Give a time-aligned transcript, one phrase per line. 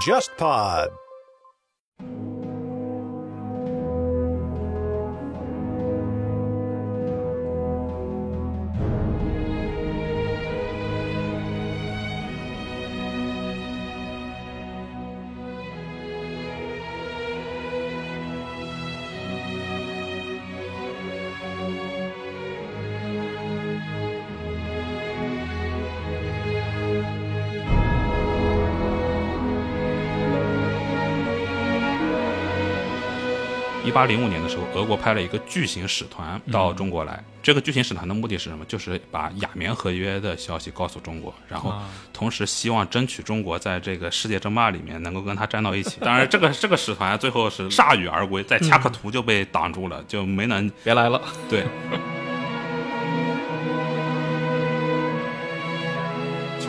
[0.00, 0.88] JustPod。
[33.90, 37.24] 一八零五年的时候，俄国派了一个巨型使团到中国来。
[37.42, 38.64] 这个巨型使团的目的是什么？
[38.66, 41.74] 就是把亚棉合约的消息告诉中国，然后
[42.12, 45.98] 同时希望争取中国在这个世界争霸里面能够跟他站到一起。
[46.04, 51.20] 当然，这个这个使团最后是铩羽而归，在恰克图就被挡住了，就没能别来了。
[51.48, 51.66] 对。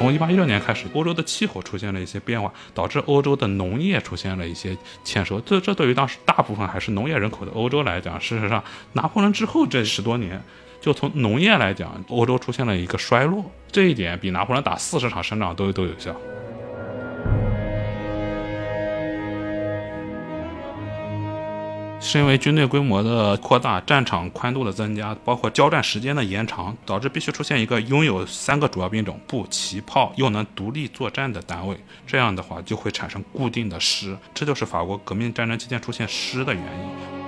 [0.01, 5.39] 从一八一六年开始，欧洲的气候出现了一些变化，导致欧洲的农业出现了一些欠收。
[5.41, 10.41] 这这对于当时大部分还是农业人口的欧洲来讲，事实上，拿破仑之后这十多年，
[10.81, 13.45] 就从农业来讲，欧洲出现了一个衰落。
[13.71, 16.15] 这一点比拿破仑打四十场胜仗都都有效。
[22.03, 31.77] 是因为军队规模的扩大、战场宽度的增加，包括交战时间的延长，导致必须出现一个拥有三个主要兵种——步、骑、炮，又能独立作战的单位。
[32.07, 37.20] 这样的话，就会产生固定的师，这就是法国革命战争期间出现师的原因。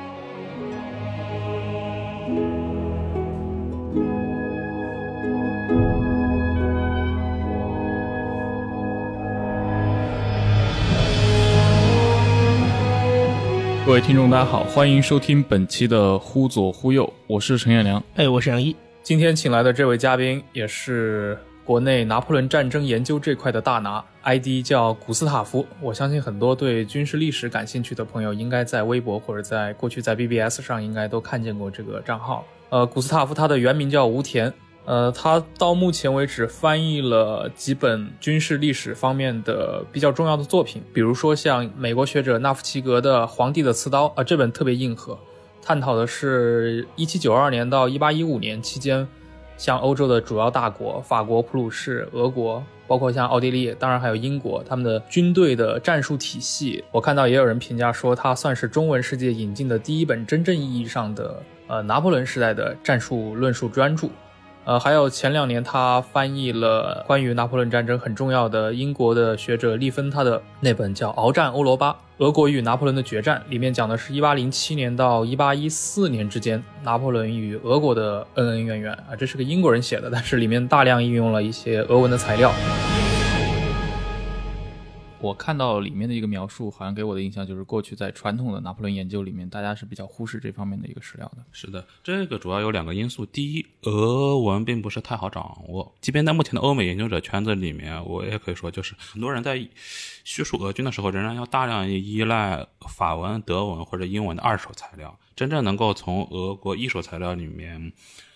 [13.86, 18.74] 各位听众，大家好，欢迎收听本期的《忽左忽右》，我是陈彦良，哎，我是杨一。
[19.04, 25.68] 今天请来的这位嘉宾也是国内拿破仑战争研究这块的大拿，ID 叫古斯塔夫。
[25.82, 32.46] 我相信很多对军事历史感兴趣的朋友，应该在微博或者在过去在 BBS 上应该都看见过这个账号。
[32.70, 34.52] 呃，古斯塔夫他的原名叫吴田。
[34.86, 45.18] 呃，他到目前为止翻译了几本军事历史方面的比较重要的作品，比如说像美国学者纳夫齐格的《皇帝的刺刀》啊，这本特别硬核，
[45.62, 49.08] 探讨的是1792年到1815年期间，
[49.56, 56.84] 像欧洲的主要大国法国、普鲁士、俄国，包括像奥地利，当然还有英国，他们的军队的战术体系。
[56.92, 64.10] 我看到也有人评价说，它算是中文世界引进的第一本真正意义上的呃拿破仑时代的战术论述专著。
[64.66, 82.50] 呃，还有前两年他翻译了关于拿破仑战争很重要的英国的学者利芬他的那本叫《鏖战欧罗巴：俄国与拿破仑的决战》，里面讲的是一八零七年到一八一四年之间拿破仑与俄国的恩恩怨怨啊，这是个英国人写的，但是里面大量应用了一些俄文的材料。
[85.24, 91.42] 我看到里面的一个描述，好像给我的印象就是，过去在传统的拿破仑研究里面，大家是比较忽视这方面的一个史料的。
[91.54, 99.66] 是的，这个主要有两个因素：第一，俄文并不是太好掌握，即便在目前的欧美研究者圈子里面，我也可以说，就是很多人在
[100.26, 107.94] 叙述俄军的时候，仍然要大量依赖法文、德文或者英文的二手材料，真正能够从俄国一手材料里面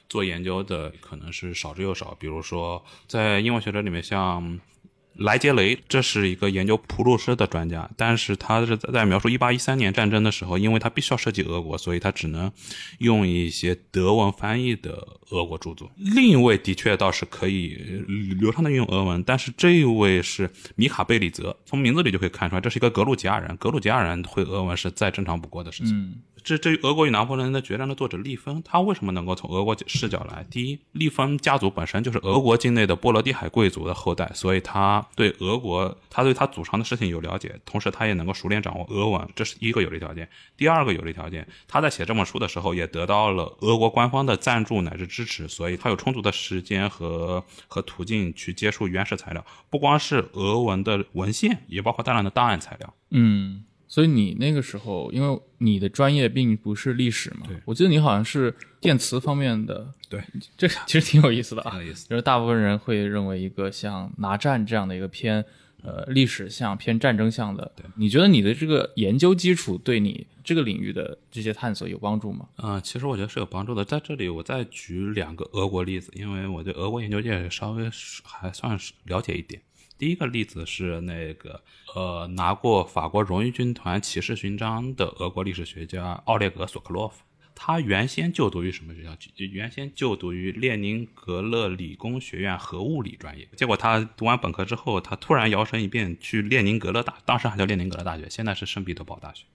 [0.08, 2.16] 做研究的，可能是少之又少。
[2.18, 4.58] 比如说，在英文学者里面，像。
[5.20, 12.52] 莱杰雷，这是一个研究普鲁士的专家，但是他是在描述一八一三年战争的时候，因为他必须要涉及俄国，所以他只能
[13.00, 15.92] 用一些德文翻译的俄国著作。
[15.98, 17.78] 另一位的确倒是可以
[18.40, 26.22] 流畅的运用俄文，但是这一位是米卡贝里泽，从名字里就可以看出来，这是一个格鲁吉亚人，格鲁吉亚人会俄文是再正常不过的事情。
[26.48, 30.46] 这这俄国与拿破仑的决战的作者利芬，他为什么能够从俄国视角来？
[30.50, 40.30] 第一，利芬家族本身就是俄国境内的波罗的海贵族的后代，所以他对俄国，他对他祖上的事情有了解，同时他也能够熟练掌握俄文，这是一个有利条件。
[40.56, 52.94] 第二个有利条件，他在写这本书的时候也得到了俄国官方的赞助乃至支持，所以他有充足的时间和和途径去接触原始材料，不光是俄文的文献，也包括大量的档案材料。
[53.10, 53.66] 嗯。
[53.88, 60.22] 所以你那个时候，因为你的专业并不是历史嘛，我记得你好像是电磁方面的，对，
[60.58, 62.08] 这其实挺有意思的啊，有意思。
[62.10, 65.44] 就是大部分人会认为一个像拿战这样的一个偏
[65.84, 72.48] 呃历史向、偏战争向的，对，你觉得你的这个研究基础对你这个领域的这些探索有帮助吗？
[72.58, 73.86] 啊，其实我觉得是有帮助的。
[73.86, 77.90] 在这里，我再举两个俄国例子，因为我对俄国研究界稍微
[78.24, 79.62] 还算是了解一点。
[79.98, 81.64] 第一个例子是那个
[81.96, 87.24] 呃拿过法国荣誉军团骑士勋章的俄国历史学家奥列格·索克洛夫，
[87.56, 89.18] 他原先就读于什么学校？
[89.52, 93.48] 原先就读于列宁格勒理工学院核物理专业。
[93.56, 99.46] 结果他读完本科之后，他突然摇身一变去列宁格勒大，当时还叫列宁格勒大学，现在是圣彼得堡大学。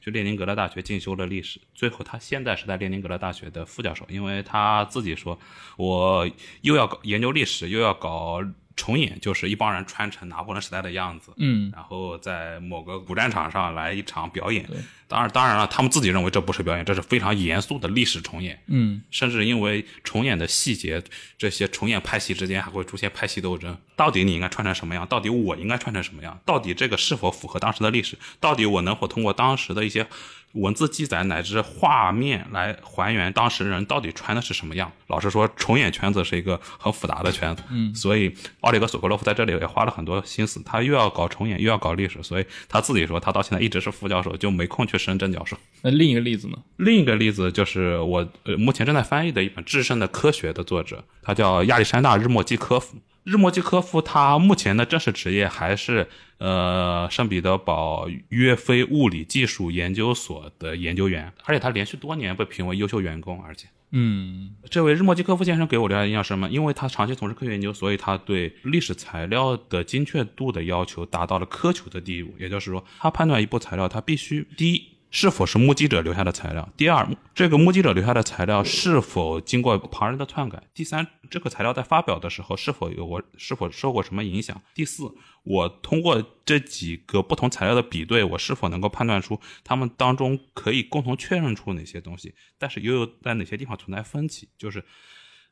[0.00, 5.38] 去列宁格勒大学进修了历史，最后他现在是在列宁格勒大学的副教授，因为他自己说，
[5.76, 6.26] 我
[6.62, 8.42] 又要搞研究历史，又要搞。
[8.76, 14.66] 重演就是一帮人穿成拿破仑时代的样子，嗯，然后在某个古战场上来一场表演。
[15.06, 18.62] 当然，当然了，他们自己认为这不是表演，这是非常严肃的历史重演。
[18.68, 21.02] 嗯，甚至因为重演的细节，
[21.36, 23.76] 这些重演派系之间还会出现派系斗争。
[23.96, 25.04] 到底你应该穿成什么样？
[25.08, 26.38] 到底我应该穿成什么样？
[26.46, 28.16] 到底这个是否符合当时的历史？
[28.38, 30.06] 到底我能否通过当时的一些
[30.52, 34.90] 文字记载乃至画面来还原当时人到底穿的是什么样？
[35.06, 37.62] 老实说，重演圈子是一个很复杂的圈子。
[37.70, 45.56] 嗯，所以奥里格·索科洛夫在这里也花了很多心思，他又要搞重演，又要搞历史，所以他自己说，他到现在一直是副教授，就没空去升正教授。
[45.82, 46.56] 那另一个例子呢？
[46.76, 52.96] 另一个例子就是我呃目前正在翻译的一本《制胜的科学》的作者，他叫亚历山大·日莫基科夫。
[53.24, 56.08] 日莫基科夫他目前的正式职业还是
[56.38, 63.68] 呃圣彼得堡约菲物理技术研究所的研究员，而且他连续多年被评为优秀员工，而且。
[63.92, 66.48] 嗯，这位日莫基科夫先生给我留下的印象是什么？
[66.48, 72.32] 因为他长期从事科学研究，所以他对历史材料的精确度的要求达到了苛求的地步。
[72.38, 85.12] 也就是说，他判断一部材料，他必须第一是否是目击者留下的材料；第二，这个目击者留下的材料是否经过旁人的篡改；第三，这个材料在发表的时候是否有我是否受过什么影响；第四，
[85.42, 94.48] 我通过这几个不同材料的比对，我是否能够判断出他们当中可以共同确认出哪些东西，但是又有在哪些地方存在分歧？
[94.56, 94.84] 就是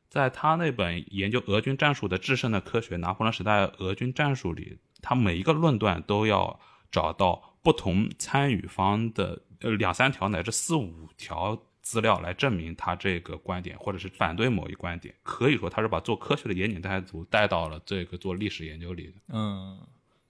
[0.09, 6.59] 在他那本研究俄军战术的制胜的科学——拿破仑时代俄军战术里，他每一个论断都要
[6.89, 15.13] 找到不同参与方的呃两三条乃至四五条资料来证明他这个观点，或者是反对某一观点。
[15.23, 19.13] 可以说，他是把做科学的严谨态度带到了这个做历史研究里的。
[19.29, 19.79] 嗯，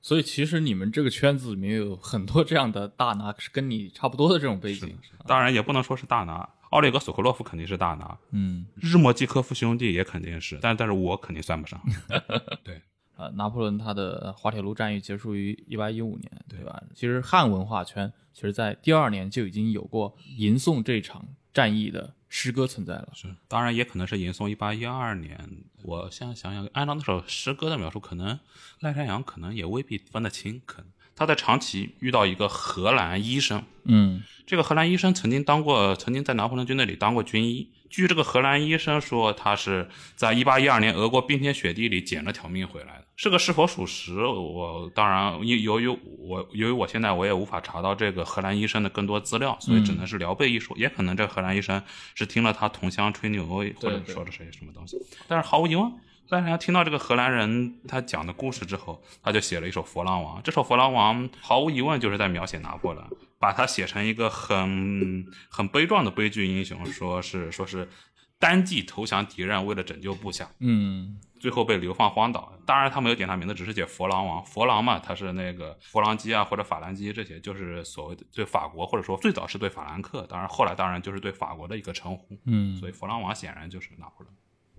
[0.02, 4.98] 所以其实你们这个圈子里面有很多这样的大拿，是跟你差不多的这种背景。
[5.28, 6.50] 当然，也不能说是大拿。
[6.70, 11.81] 奥列格·索科洛夫肯定是大拿，嗯，日莫季科夫兄弟也肯定是，但但是我肯定算不上。
[12.64, 12.80] 对，
[13.19, 16.81] 呃，拿破仑他的滑铁卢战役结束于一八一五年，对吧？
[16.95, 23.10] 其实汉文化圈其实在第二年就已经有过吟诵这场战役的诗歌存在了。
[23.13, 25.38] 是，当然也可能是吟诵一八一二年。
[25.83, 28.39] 我现在想想，按照那首诗歌的描述，可能
[28.80, 30.62] 赖山羊可能也未必分得清。
[30.66, 37.69] 可能他在长崎遇到一个荷兰医生，嗯这个荷兰医生曾经当过，曾经在拿破仑军队里当过军医。
[37.90, 43.06] 据这个荷兰医生说，他是在一八一二年俄国冰天雪地里捡了条命回来的。
[43.18, 45.88] 这个是否属实，我当然由由于
[46.18, 50.78] 我由于我现在我也无法查到这个荷兰医生的更多资料，所以只能是聊备一说。
[50.78, 51.82] 也可能这荷兰医生
[52.16, 54.98] 是听了他同乡吹牛，或者说的是些什么东西。
[55.28, 55.92] 但是毫无疑问。
[56.30, 60.40] 但是他听到这个荷兰人他讲的故事之后，他就写了一首《佛朗王》。
[60.42, 63.06] 这首《佛朗王》毫无疑问就是在描写拿破仑，
[63.40, 67.90] 把他写成一个很 很悲壮的悲剧英雄，说是说是
[68.38, 72.54] 单骑投降敌人，为了拯救部下，嗯最后被流放荒岛。
[72.66, 74.46] 当然他没有点他名字，只是写佛朗王。
[74.46, 82.38] 佛朗嘛，他是那个佛朗基啊或者法兰基这些，就是所谓的对法国或者说最早是对法兰克，当然后来当然就是对法国的一个称呼。
[82.46, 84.36] 嗯所以佛朗王显然就是拿破仑。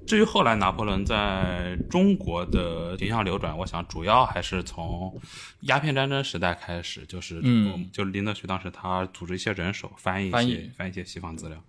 [0.06, 5.21] 至于后来拿破仑在中国的形象流转，我想主要还是从
[5.61, 11.62] 鸦片战争时代开始，就是嗯，就是林则徐当时他组织一些人手翻译一些翻译一些西方资料。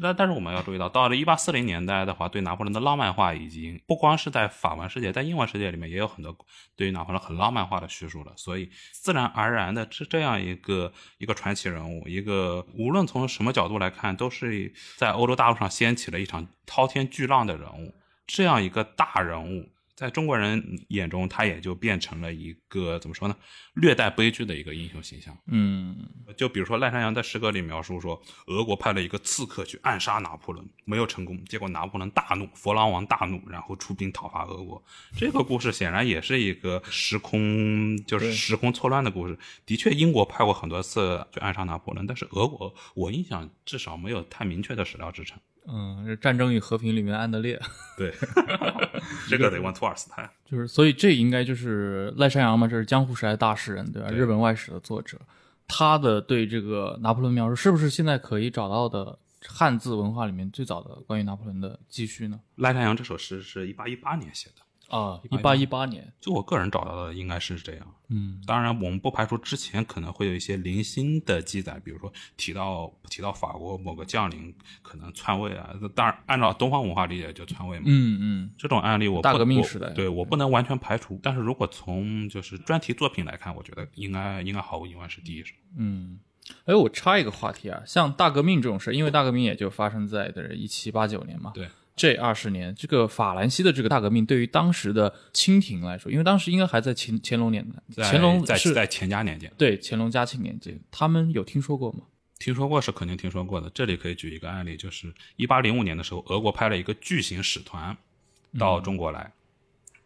[0.00, 6.36] 但但是我们要注意到，到了一八四零年代的话，对拿破仑的浪漫化已经不光是在法文世界，在英文世界里面也有很多
[6.76, 8.32] 对于拿破仑很浪漫化的叙述了。
[8.36, 17.94] 所以自然而然的，这这样一个一个传奇人物，一个无论从什么角度来看，都是在欧洲大陆上掀起了一场滔天巨浪的人物。
[18.26, 23.36] 这样一个大人物，在中国人眼中，他也就变成了一个怎么说呢，
[23.74, 25.36] 略带悲剧的一个英雄形象。
[25.46, 34.80] 嗯就比如说赖山羊在诗歌里描述说，俄国派了一个刺客去暗杀拿破仑，没有成功，结果拿破仑大怒，佛朗王大怒，然后出兵讨伐俄国。
[35.16, 39.36] 这个故事显然也是一个时空就是时空错乱的故事。
[39.66, 45.36] 的确，英国派过很多次去暗杀拿破仑，但是俄国，我印象至少没有太明确的史料支撑。
[45.70, 47.60] 嗯，这《战争与和平》里面安德烈，
[47.96, 48.12] 对，
[49.28, 50.28] 这个得问托尔斯泰。
[50.44, 54.08] 就是所以这应该就是赖山羊嘛，这是江户时代大诗人对吧？
[54.08, 55.18] 对日本外史的作者，
[55.66, 62.40] 他的对这个拿破仑描述，是不是现在可以找到的汉字文化里面最早的关于拿破仑的记叙呢？
[62.56, 64.62] 赖山羊这首诗是一八一八年写的。
[64.88, 67.94] 啊，一八一八年，就我个人找到的应该是这样。
[68.08, 75.70] 嗯，当然，我们不排除之前可能会有一些零星的记载，比如说提到提到法国某个将领可能篡位啊。
[75.94, 77.84] 当然，按照东方文化理解就篡位嘛。
[77.86, 81.20] 嗯嗯，这种案例我不大革命时代对我不能完全排除。
[81.22, 85.54] 但是如果从就是专题作品来看，我觉得应该应该毫无疑问是第一手。
[85.76, 86.18] 嗯，
[86.64, 101.98] 哎，我插一个话题啊，像大革命这种事，因为大革命也就发生在的一七八九年嘛，对，这二十年，这个法兰西的这个大革命，对于当时的清廷来说，因为当时应该还在乾乾隆年代，在乾隆是在在乾嘉年间，对乾隆嘉庆年间，他们有听说过吗？
[102.38, 103.68] 听说过是肯定听说过的。
[103.74, 107.96] 这里可以举一个案例，就是一八零五年的时候，俄国派了一个巨型使团
[108.56, 109.32] 到中国来。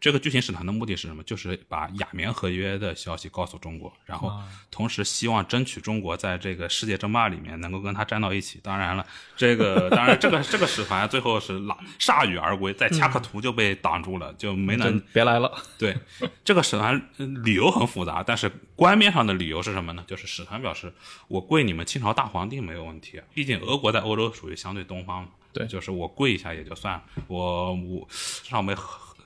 [0.03, 1.23] 这个剧情使团的目的是什么？
[1.23, 4.33] 就是把亚棉合约的消息告诉中国，然后
[4.69, 8.59] 同时希望争取中国在这个世界争霸里面能够跟他站到一起。
[8.61, 9.05] 当然了，
[9.37, 15.49] 这个当然这个这个使团最后是铩铩羽而归，在恰克图就被挡住了，就没能就别来了。
[15.77, 15.97] 对，
[16.43, 20.03] 这个使团呃理由很复杂，但是官面上的理由是什么呢？
[20.05, 20.93] 就是使团表示
[21.29, 28.75] 我跪你们清朝大皇帝没有问题啊，毕竟俄国在欧洲属于相对东方嘛，对就是我跪一下也就算了，我我至少没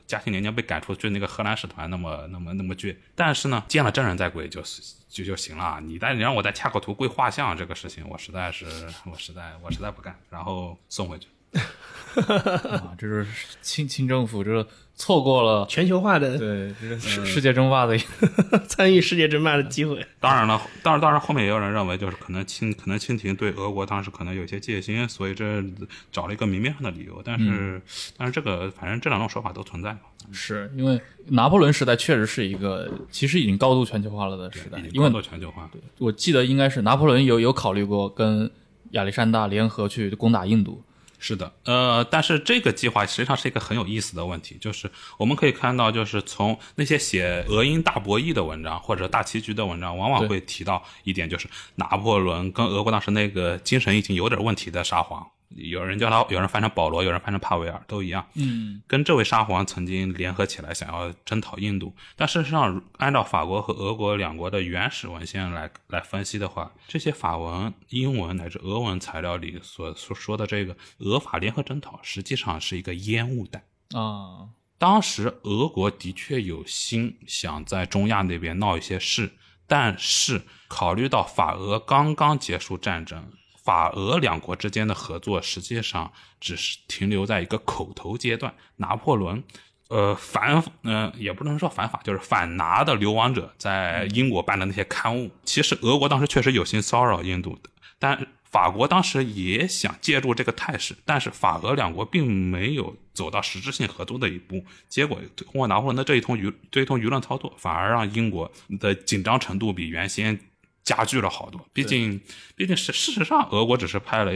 [0.08, 4.64] 嘉庆年间被赶出去那个荷兰使团那么那么那么倔，但是呢，见了真人再跪就
[5.10, 5.80] 就就行了。
[5.82, 8.66] 你但你让我再恰个图跪画像这个事情，我实在是
[9.06, 11.28] 我实在我实在不干，然后送回去。
[11.54, 13.27] 啊，这是
[13.62, 18.01] 清清政府这错过了全球化的对这个世世界争霸的一
[18.68, 20.04] 参与世界争霸的机会。
[20.20, 25.63] 当然了，当然当然后面也有人认为，就是可能清可能清廷对俄国当时可能有一些戒心，所以这
[26.12, 27.22] 找了一个明面上的理由。
[27.24, 27.80] 但是、
[28.18, 30.00] 但是这个反正这两种说法都存在嘛，
[30.32, 35.70] 是因为拿破仑时代确实是一个其实已经高度全球化了的时代已，经因为高度全球化。
[36.00, 38.50] 我记得应该是拿破仑有有考虑过跟
[38.94, 40.82] 亚历山大联合去攻打印度。
[41.19, 58.27] 是的，呃，但是这个计划实际上是一个很有意思的问题，就是我们可以看到，就是从那些写俄英大博弈的文章或者大棋局的文章，往往会提到一点，就是拿破仑跟俄国当时那个精神已经有点问题的沙皇，有人叫他，有人翻成保罗，有人翻成帕维尔，都一样。
[58.36, 73.63] 嗯，跟这位沙皇曾经联合起来想要征讨印度，但事实上，按照法国和俄国两国的原始文献来来分析的话，这些法文、英文乃至俄文材料里所所说的这个俄法联合征讨，实际上是一个烟雾弹。
[73.94, 79.32] 啊，当时俄国的确有心想在中亚那边闹一些事，
[79.66, 83.32] 但是考虑到法俄刚刚结束战争，
[83.67, 86.09] 法俄两国之间的合作实际上
[86.39, 88.53] 只是停留在一个口头阶段。
[88.77, 89.43] 拿破仑，
[89.89, 97.69] 呃，反，嗯、也不能说反法，就是反拿的流亡者在英国办的那些刊物，其实俄国当时确实有心骚扰印度的，
[98.00, 104.63] 但法国当时也想借助这个态势，但是法俄两国并没有走到实质性合作的一步。
[104.88, 110.39] 结果通过拿破仑的这一通舆这一通舆论操作，反而让英国的紧张程度比原先
[110.88, 111.60] 加剧了好多。
[111.74, 112.20] 毕竟，
[112.56, 114.32] 毕竟是事实上，俄国只是派了。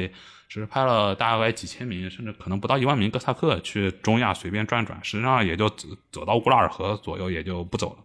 [0.51, 8.03] 只是派了大概几千名，甚至可能不到一万名哥萨克去中亚随便转转，实际上也就走走到乌拉尔河左右，也就不走了。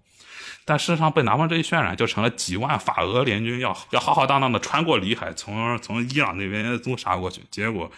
[0.65, 7.91] 但事实上被拿破仑这一渲染，就成了几万法俄联军要要浩浩荡荡的穿过里海，从从伊朗那边都杀过去，结果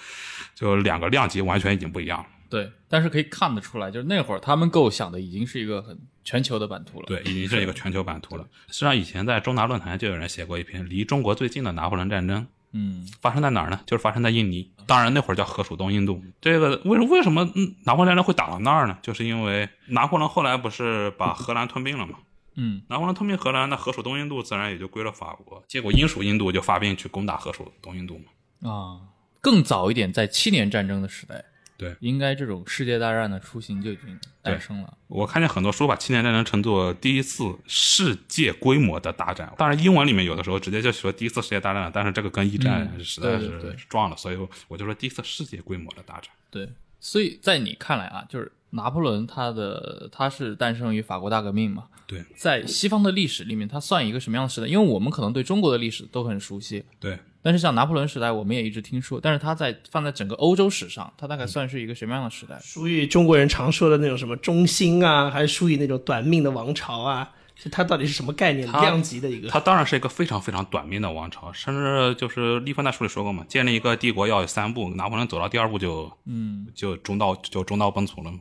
[0.54, 2.26] 就两个量级完全已经不一样了。
[2.48, 7.06] 对，但是可以看得出来，就是那会儿他们构想的已经是一个很全球的版图了。
[7.06, 8.46] 对，已经是一个全球版图了。
[8.68, 13.80] 实际上，以前在中达论坛就有人写过一篇《离中国最近的拿破仑战争》，嗯，发生在哪儿呢？
[13.86, 16.22] 就是发生在印尼，当然那会儿叫河属东印度。
[16.40, 18.98] 这个为为什么嗯拿破仑战争会打到那儿呢？
[19.02, 22.18] 就是因为拿破仑后来不是把荷兰吞并了吗？
[22.54, 25.62] 嗯，拿破仑吞并荷兰，那河属东印度自然也就归了法国。
[25.68, 28.70] 结果英属印度就发兵去攻打河属东印度嘛。
[28.70, 29.00] 啊，
[29.40, 31.44] 更早一点，在七年战争的时代，
[31.78, 34.98] 对，应该这种世界大战的雏形就已经诞生了。
[35.06, 46.30] 我看见很多书把七年战争称作第一次世界规模的大战，当然英文里面有的时候直接就说第一次世界大战，但是这个跟一战嗯实在对对对是撞了，所以我就说第一次世界规模的大战。
[46.50, 46.68] 对，
[46.98, 51.84] 所以在你看来啊，就是拿破仑他的他是诞生于法国大革命嘛？
[52.08, 54.66] 对在西方的历史里面，他算一个什么样的时代？
[54.66, 62.58] 因为我们可能对中国的历史都很熟悉，对，但是像拿破仑时代，我们也一直听说，但是它在放在整个欧洲史上，它大概算是一个什么样的时代？
[62.62, 67.30] 属于中国人常说的那种什么中兴啊，还是属于那种短命的王朝啊？
[67.60, 68.68] 是它到底是什么概念？
[68.68, 69.48] 它量级的一个？
[69.48, 78.38] 它当然是一个非常非常短命的王朝，甚至就是利芬在书里说过嘛，建立一个帝国要有三步，拿破仑走到第二步就嗯，就中道就中道崩殂了嘛。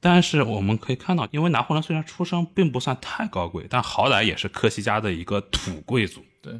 [0.00, 6.52] 但是我们可以看到，因为拿破仑虽然出生并不算太高贵，但好歹也是科西嘉的一个土贵族，对，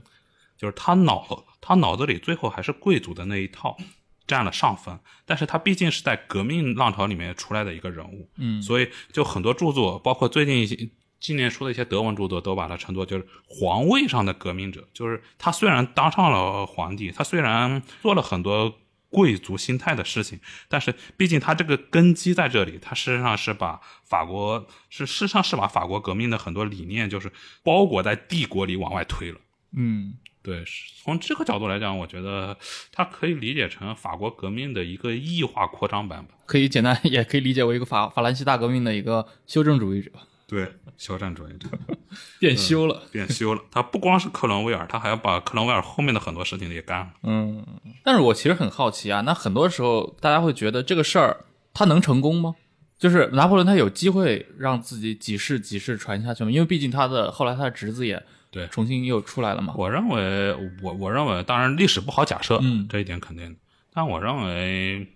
[0.59, 3.79] 就是他脑他脑子里最后还是贵族的那一套。
[4.27, 5.01] 占了上风。
[5.25, 14.87] 但是他毕竟是在革命浪潮里面出来的一个人物，嗯所以就很多著作，包括最近一些今年出的一些德文著作，都把他称作就是皇位上的革命者。
[14.93, 20.39] 就是他虽然当上了皇帝，他虽然做了很多贵族心态的事情，
[20.69, 29.41] 但是毕竟他这个根基在这里，他事实上是把法国是事实上是把法国革命的很多理念就是包裹在帝国里往外推了。
[29.73, 30.65] 嗯对，
[31.05, 32.57] 从这个角度来讲，我觉得
[32.91, 36.35] 它可以理解成法国革命的一个异化扩张版本。
[36.47, 40.11] 可以简单也可以理解为一个法法兰西大革命的一个修正主义者，
[40.47, 41.69] 对，肖战主义者
[42.41, 43.03] 变修了。
[43.13, 43.61] 变修了。
[43.71, 47.11] 他不光是克伦威尔，他还要把克伦威尔后面的很多事情也干了。
[47.25, 47.63] 嗯，
[48.03, 52.55] 但是我其实很好奇啊，那很多时候大家会觉得这个事儿他能成功吗？
[52.99, 56.51] 就是拿破仑他有机会让自己几世几世传下去吗？
[56.51, 59.75] 因为毕竟他的后来他的侄子也对重新又出来了嘛。
[59.77, 63.57] 我认为，我我认为，当然历史不好假设，嗯这一点肯定的。
[63.93, 65.07] 但我认为，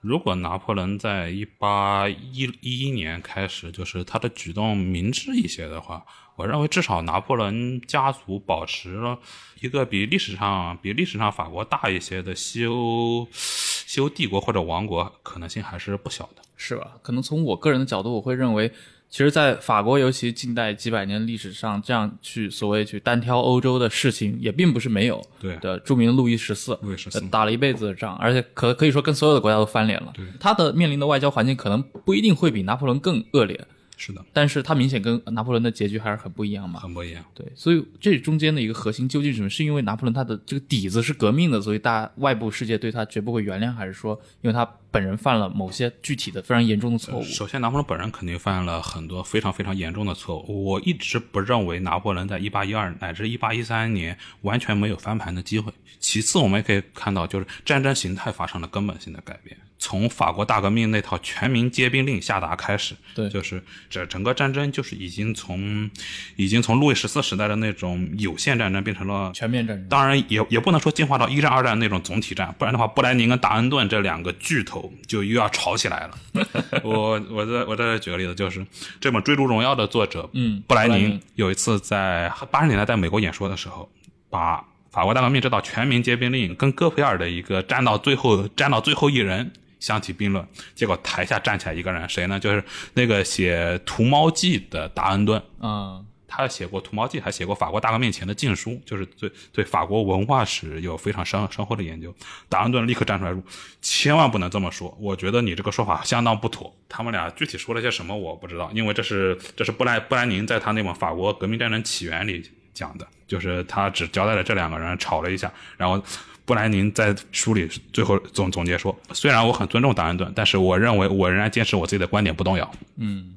[0.00, 6.04] 如果拿破仑在一八一一一年开始，就是他的举动明智一些的话，
[6.36, 9.18] 我认为至少拿破仑家族保持了
[9.60, 16.42] 一个比历史上比历史上法国大一些的西欧西欧帝国或者王国可能性还是不小的。
[16.56, 16.92] 是吧？
[17.02, 18.70] 可能从我个人的角度，我会认为，
[19.10, 25.20] 其实，在法国，尤其近代几百年历史上，这样去所谓去单挑欧洲的事情，也并不是没有。
[25.40, 30.12] 对的，著名的路易十四，路易十四呃打了一辈子的仗，而且可可以说跟所有的国家都翻脸了。
[30.14, 33.60] 对他的面临的外交环境可能不一定会比拿破仑更恶劣，
[33.96, 36.78] 是的，但是他明显跟拿破仑的结局还是很不一样嘛。
[36.78, 37.24] 很不一样。
[37.34, 39.50] 对，所以这中间的一个核心究竟是什么？
[39.50, 47.22] 是因为拿破仑他的这个底子是革命的，所以大外部世界对他绝不会原谅，还是说因为他本人犯了某些具体的非常严重的错误？
[47.22, 50.64] 首先，拿破仑本人肯定犯了很多非常非常严重的错误。
[50.64, 55.72] 我一直不认为拿破仑在一八一二乃至一八一三年完全没有翻盘的机会。
[55.98, 59.56] 其次，我们也可以看到，就是战争形态发生了根本性的改变。
[59.82, 65.90] 从法国大革命那套全民皆兵令下达开始，对就是这整个战争就是已经从
[66.36, 69.88] 已经从路易十四时代的那种有限战争变成了全面战争。
[69.88, 76.18] 当然也也不能说进化到一战、二战那种总体战，不然的话，布莱宁跟达恩顿这两个巨头就又要吵起来了。
[76.84, 78.64] 我我再我再举个例子，就是
[79.00, 83.88] 这本《追逐荣耀》的作者，嗯布莱宁有一次在八十年代在美国演说的时候，
[84.28, 92.38] 把法国大革命这道全民皆兵令跟戈培尔的一个战到最后战到最后一人相提并论，结果台下站起来一个人，谁呢？
[92.38, 92.62] 就是
[92.94, 95.42] 那个写《屠猫记》的达恩顿。
[95.60, 102.14] 嗯，他写过《屠猫记》，还写过法国大革命前的禁书，就是对对法国文化史有非常深深厚的研究。
[102.48, 103.42] 达恩顿立刻站出来说
[103.82, 116.00] ：“千万不能这么说，我觉得你这个说法相当不妥。”他们俩具体说了些什么我不知道，因为这是这是布莱布莱宁在他那本《法国革命战争起源》里讲的，就是他只交代了这两个人吵了一下，然后。
[116.46, 123.32] 布莱宁在书里最后总总结说：“虽然我很尊重达恩顿，但是我认为我仍然坚持我自己的观点不动摇。”嗯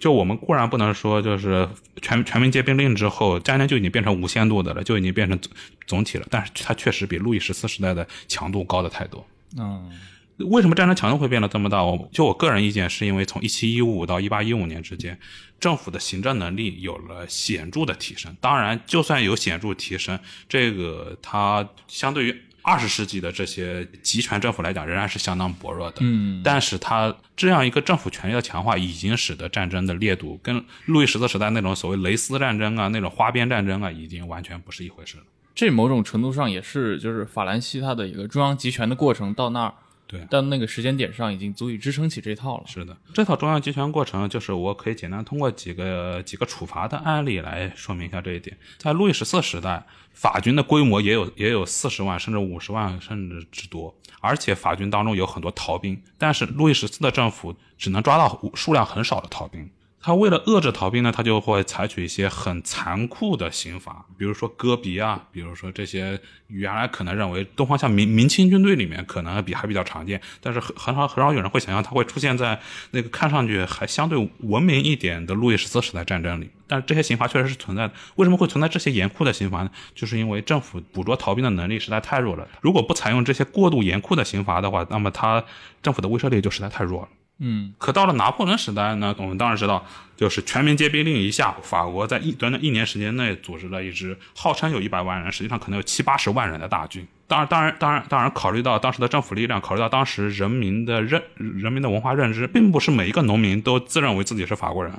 [0.00, 1.68] 就我们固然不能说，就是
[2.02, 5.52] 全全民皆兵令之后，战争就已经变成无限度的了，就已经变成总
[5.86, 6.26] 总体了。
[6.30, 9.26] 但是它确实比路易十四时代的强度高的太多。
[9.56, 9.90] 嗯，
[10.38, 11.82] 为什么战争强度会变得这么大？
[11.82, 15.18] 我就我个人意见，是因为从一七一五到一八一五年之间，
[15.58, 18.36] 政府的行政能力有了显著的提升。
[18.40, 25.98] 当然，就算有显著提升，这个它相对于二十世纪的这些集权政府来讲，仍然是相当薄弱的。
[26.00, 35.22] 嗯，但是它这样一个政府权力的强化，已经使得战争的烈度跟路易十四时代那种所谓蕾丝战争啊、那种花边战争啊，已经完全不是一回事了。
[35.54, 39.74] 这某种程度上也是就是法兰西它的一个中央集权的过程到那儿，
[40.06, 42.64] 对但那个时间点上已经足以支撑起这套了。
[42.66, 48.56] 是的，这套中央集权过程，就是我可以简单通过几个几个处罚的案例来说明一下这一点。
[48.78, 59.68] 在路易十四时代，法军的规模也有也有四十万甚至五十万甚至之多，而且法军当中有很多逃兵，但是路易十四的政府只能抓到数量很少的逃兵。
[60.06, 72.56] 他为了遏制逃兵呢，他就会采取一些很残酷的刑罚，比如说割鼻啊，比如说这些原来可能认为东方像明明清军队里面可能比还比较常见，但是很很少很少有人会想象它会出现在
[72.92, 76.48] 那个看上去还相对文明一点的路易十四时代战争里。
[76.68, 77.94] 但这些刑罚确实是存在的。
[78.14, 79.70] 为什么会存在这些严酷的刑罚呢？
[79.92, 82.46] 就是因为政府捕捉逃兵的能力实在太弱了。
[82.60, 85.44] 如果不采用这些过度严酷的刑罚的话，那么他
[85.82, 87.08] 政府的威慑力就实在太弱了。
[87.38, 89.84] 嗯，可到了拿破仑时代呢，我们当然知道，
[90.16, 97.06] 就是全民皆兵令一下，法国在一短短一年时间内组织了一支号称有一百万人，实际上可能有七八十万人的大军。
[97.28, 104.90] 当然，当然，当然，当然，考虑到当时的政府力量，考虑到当时人民的认人民的文化认知，并不是每一个农民都自认为自己是法国人，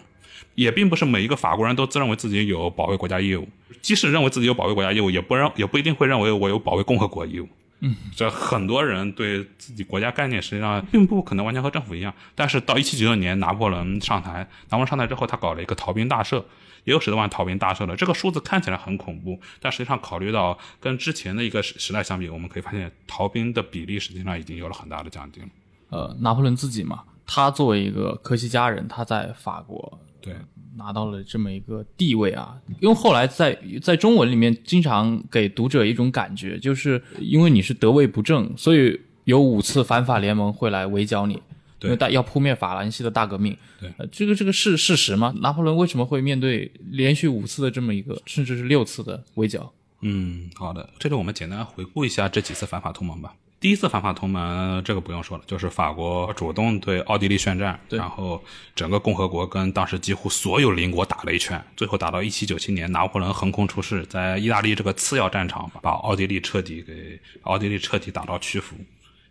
[0.53, 3.49] 也并不是每一个法国人都自认为自己有保卫国家义务。
[3.81, 7.49] 即使认为自己有保卫国家义务，也不认也不一定会认为我有保卫共和国义务。
[7.79, 12.13] 嗯，这很多人对自己国家概念实际上并不可能完全和政府一样。
[12.33, 16.43] 但是到一七九九年拿破仑上台，拿破仑上台之后，他搞了一个逃兵大赦，
[16.85, 17.95] 也有十多万逃兵大赦了。
[17.95, 25.47] 这个数字看起来很恐怖，但实际上考虑到跟之前的一个时时代相比，我们可以发现逃兵的比例实际上已经有了很大的降低了。
[25.89, 30.35] 呃，拿破仑自己嘛，他作为一个科西嘉人，他在法国对，
[30.77, 32.55] 拿到了这么一个地位啊。
[32.79, 41.41] 因为后来在在中文里面经常给读者一种感觉，就是因为你是得位不正，所以有五次反法联盟会来围剿你，
[41.79, 43.57] 对因为大要扑灭法兰西的大革命。
[43.79, 45.33] 对呃，这个这个是事实吗？
[45.41, 49.71] 拿破仑为什么会面对连续五次的这么一个，甚至是六次的围剿？
[50.01, 53.33] 嗯，好的，这里我们简单回顾一下这几次反法同盟吧。
[53.59, 58.43] 第一次反法同盟，这个不用说了，就是法国主动对奥地利宣战，然后
[58.75, 68.75] 整个共和国跟当时几乎所有邻国打了一圈，最后打到一七九七年，拿破仑横空出世，在意大利这个次要战场把奥地利彻底给奥地利彻底打到屈服。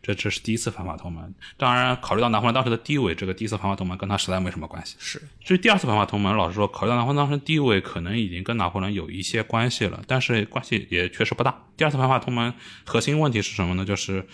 [0.07, 1.35] 这这是第一次反法同盟。
[1.57, 4.95] 当然，考虑到拿破仑当时的地位，这个第一次反法同盟跟他实在没什么关系。
[5.01, 11.65] 是至于第二次反法同盟，老实说，考虑到拿破仑当时地位，可能已经跟拿破仑有一些关系了，但是关系也确实不大。
[11.77, 13.85] 第二次反法同盟核心问题是什么呢？
[13.85, 14.25] 就是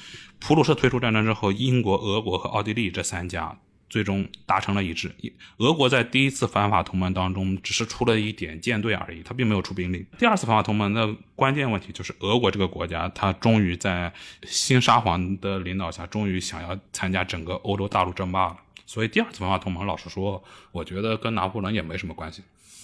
[0.40, 3.56] 普鲁士退出战争之后，英国、俄国和奥地利这三家
[3.92, 5.14] 最终达成了一致。
[5.58, 10.06] 俄国在第一次反法同盟当中只是出了一点舰队而已，他并没有出兵力。
[10.18, 14.10] 第二次反法同盟的关键问题就是俄国这个国家，他终于在
[14.44, 18.56] 新沙皇的领导下，终于想要参加整个欧洲大陆争霸了。
[18.86, 22.42] 所以第二次反法同盟，老实说，我觉得跟拿破仑也没什么关系。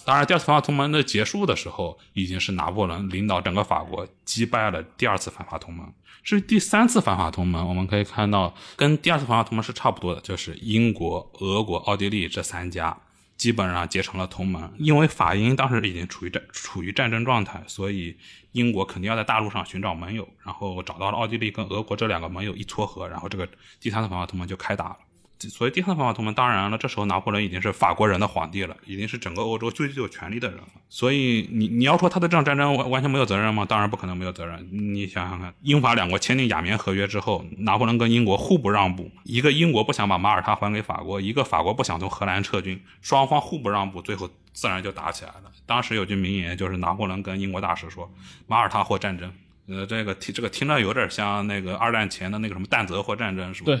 [0.09, 5.93] 当然，第二次反法同盟的结束的时候，已经是拿破仑领导整个法国击败了第二次反法同盟。
[6.23, 12.97] 至于第三次反法同盟，我们可以看到跟第二次反法同盟是差不多的，就是英国、俄国、奥地利这三家
[13.37, 14.73] 基本上结成了同盟。
[14.79, 18.17] 因为法英当时已经处于战处于战争状态，所以
[18.53, 23.47] 英国肯定要在大陆上寻找盟友，然后找到了奥地利跟俄国这两个盟友一撮合，然后这个
[23.79, 24.97] 第三次反法同盟就开打了。
[25.47, 30.65] 所以第三次反法同盟，当然了，这时候拿破仑已经是法国人的皇帝了，已经是整个欧洲最具有权力的人了。
[30.89, 33.63] 所以你你要说他对这场战争完完全没有责任吗？
[33.63, 34.67] 当然不可能没有责任。
[34.71, 45.43] 你想想看，英法两国签订亚棉合约之后，拿破仑跟英国互不让步，一个英国不想把马耳他还给法国，一个法国不想从荷兰撤军，双方互不让步，最后自然就打起来了。
[45.65, 48.11] 当时有句名言，就是拿破仑跟英国大使说
[48.47, 49.31] ：“马耳他或战争。”
[49.69, 53.65] 呃，这个听这个听着有点像那个二战前的那个什么弹泽或战争，是吧？
[53.67, 53.79] 对，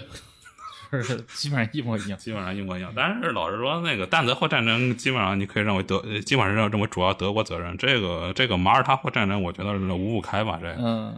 [0.91, 2.17] 是基本上一模一样。
[2.17, 2.91] 基本上一模一样。
[2.95, 7.77] 但是老实说，那个但泽霍战争基本上你可以认为德，呃基本上认为主要德国责任。
[7.77, 10.73] 这个这个马耳他霍战争，我觉得是五五开吧，这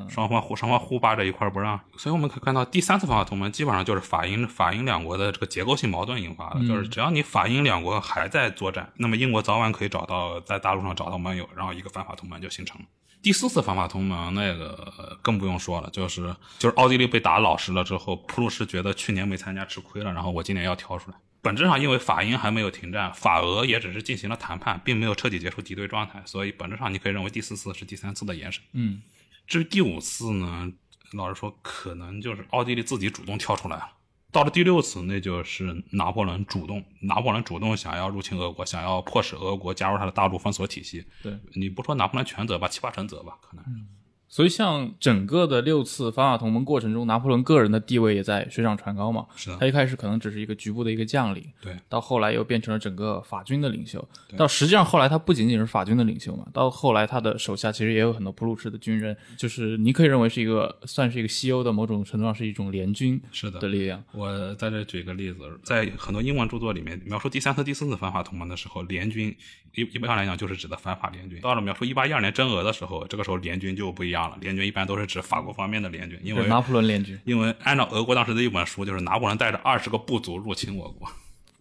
[0.09, 1.79] 双方互双方互霸这一块不让。
[1.97, 12.85] 所以我们可以看到，第三次反法同盟基本上就是法英法英两国的这个结构性矛盾引发的，就是只要你法英两国还在作战，那么英国早晚可以找到在大陆上找到盟友，然后一个反法同盟就形成了。
[13.21, 21.17] 第四次反法同盟那个呃更不用说了，就是就是奥地利被打老实了之后，普鲁士觉得去年没参加吃亏了，然后我今年要跳出来。
[21.43, 28.63] 本质上，因为法英还没有停战，法俄也只是进行了谈判，并没有彻底结束敌对状态，所以本质上你可以认为第四次是第三次的延伸。
[28.73, 29.01] 嗯，
[29.47, 30.71] 至于第五次呢，
[31.13, 33.89] 老实说，可能就是奥地利自己主动跳出来了。
[34.31, 41.05] 到了第六次，那就是拿破仑主动，拿破仑主动想要入侵俄国，想要迫使俄国加入他的大陆封锁体系。
[41.21, 43.65] 对，你不说拿破仑全责吧，七八成责吧，可能。
[44.31, 49.25] 所以像整个的六次反法同盟过程中，拿破仑个人的地位也在水涨船高嘛。
[49.35, 54.03] 是的他一开始可能只是一个局部的一个将领，对，到后来又变成了整个法军的领袖。
[54.37, 64.01] 到实际上后来他不仅仅是法军的领袖嘛，到后来他的手下其实也有很多普鲁士的军人，就是你可以认为是一个算是一个西欧的某种程度上是一种联军是的的力量。
[64.13, 69.35] 我在这举一个例子，在很多英文著作里面描述第三次、第四次反法同盟的时候，联军
[69.75, 71.39] 一一般上来讲就是指的反法联军。
[71.41, 77.19] 到了描述一八一二年征俄的时候，这个时候联军就不一样了，联军一般都是指法国方面的联军，因为拿破仑联军。
[77.25, 81.07] 因为按照俄国当时的一本书，就是拿破仑带着二十个部族入侵我国。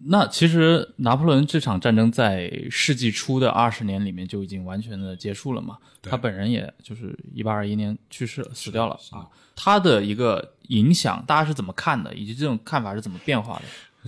[0.02, 9.28] 那其实拿破仑这场战争在世纪初的二十年里面就已经完全的结束了嘛，他本人也就是一八二一年去世了，死掉了啊。
[9.54, 13.62] 他的一个影响，大家是怎么看的，以及这种看法是怎么变化的？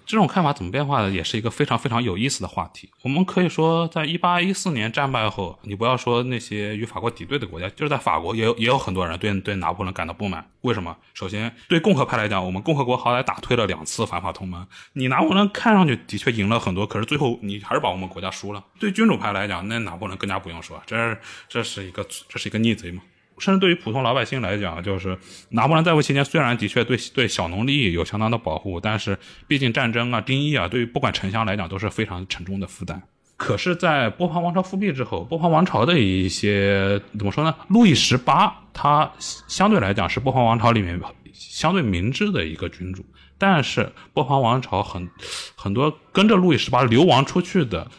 [0.07, 2.91] 这种看法怎么变化的，也是一个非常非常有意思的话题。
[3.03, 10.49] 我们可以说，在一八一四年战败后，你不要说那些与法国敌对的国家，就是在法国也有也有很多人对对拿破仑感到不满。
[10.63, 10.97] 为什么？
[11.13, 18.65] 首先，对共和派来讲，我们共和国好歹打退了两次反法同盟，你拿破仑看上去的确赢了很多，可是最后你还是把我们国家输了。
[18.79, 23.03] 对君主派来讲，那拿破仑更加不用说，这这是一个这是一个逆贼嘛。
[23.43, 33.03] 甚至对于普通老百姓来讲，就是拿破仑在位期间，虽然的确对对小农利益有相当的保护，但是毕竟战争啊、丁义啊，对于不管丞相来讲都是非常沉重的负担。
[33.37, 37.53] 可是，在波旁王朝复辟之后，波旁王朝的一些怎么说呢？
[37.67, 41.01] 路易十八他相对来讲是波旁王朝里面
[41.33, 43.05] 相对明智的一个君主，
[43.39, 45.11] 但是波旁王朝很
[45.57, 47.91] 很多跟着路易十八流亡出去的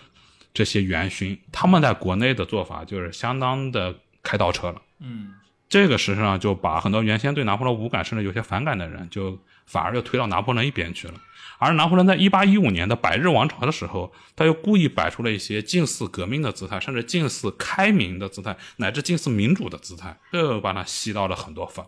[0.54, 4.82] 这些元勋，他们在国内的做法就是相当的开倒车了。
[5.00, 5.34] 嗯，
[5.70, 11.16] 这个事实上就把很多原先对拿破仑无感甚至有些反感的人，就反而又推到拿破仑一边去了。
[11.60, 21.86] 而拿破仑在1815年的百日王朝的时候，他又故意摆出了一些近似革命的姿态，甚至近似开明的姿态，乃至近似民主的姿态，这把他吸到了很多粉。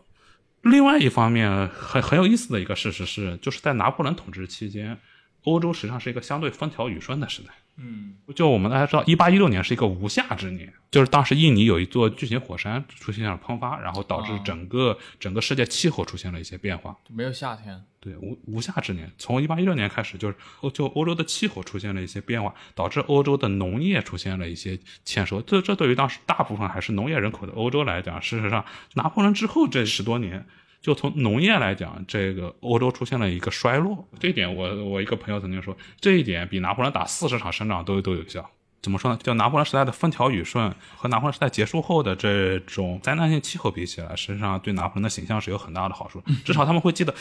[0.62, 4.98] 另外一方面，很很有意思的一个事实是，就是在拿破仑统治期间，
[5.46, 7.50] 欧洲实际上是一个相对风调雨顺的时代。
[7.78, 16.96] 嗯，就我们大家知道，一八一六年是一个无夏之年，就是当时印尼有一座巨型火山出现了喷发，然后导致整个、整个世界气候出现了一些变化。
[17.10, 17.84] 没有夏天。
[18.00, 25.42] 对，无无夏之年，从一八一六年开始，就是欧就欧洲的气候出现了一些变化，导致欧洲的农业出现了一些欠收。
[25.42, 30.48] 这这对于当时大部分还是农业人口的欧洲来讲，事实上，拿破仑之后这十多年。
[30.86, 38.48] 就从农业来讲，这个欧洲出现了一个衰落，这一点我我一个朋友曾经说，这一点比拿破仑打四十场胜仗都都有效。
[38.86, 39.20] 怎么说呢？
[39.24, 46.22] 就拿破仑时代的风调雨顺和拿破仑时代结束后的这种灾难性气候比起来，实际上对拿破仑的形象是有很大的好处。
[46.44, 47.12] 至少他们会记得，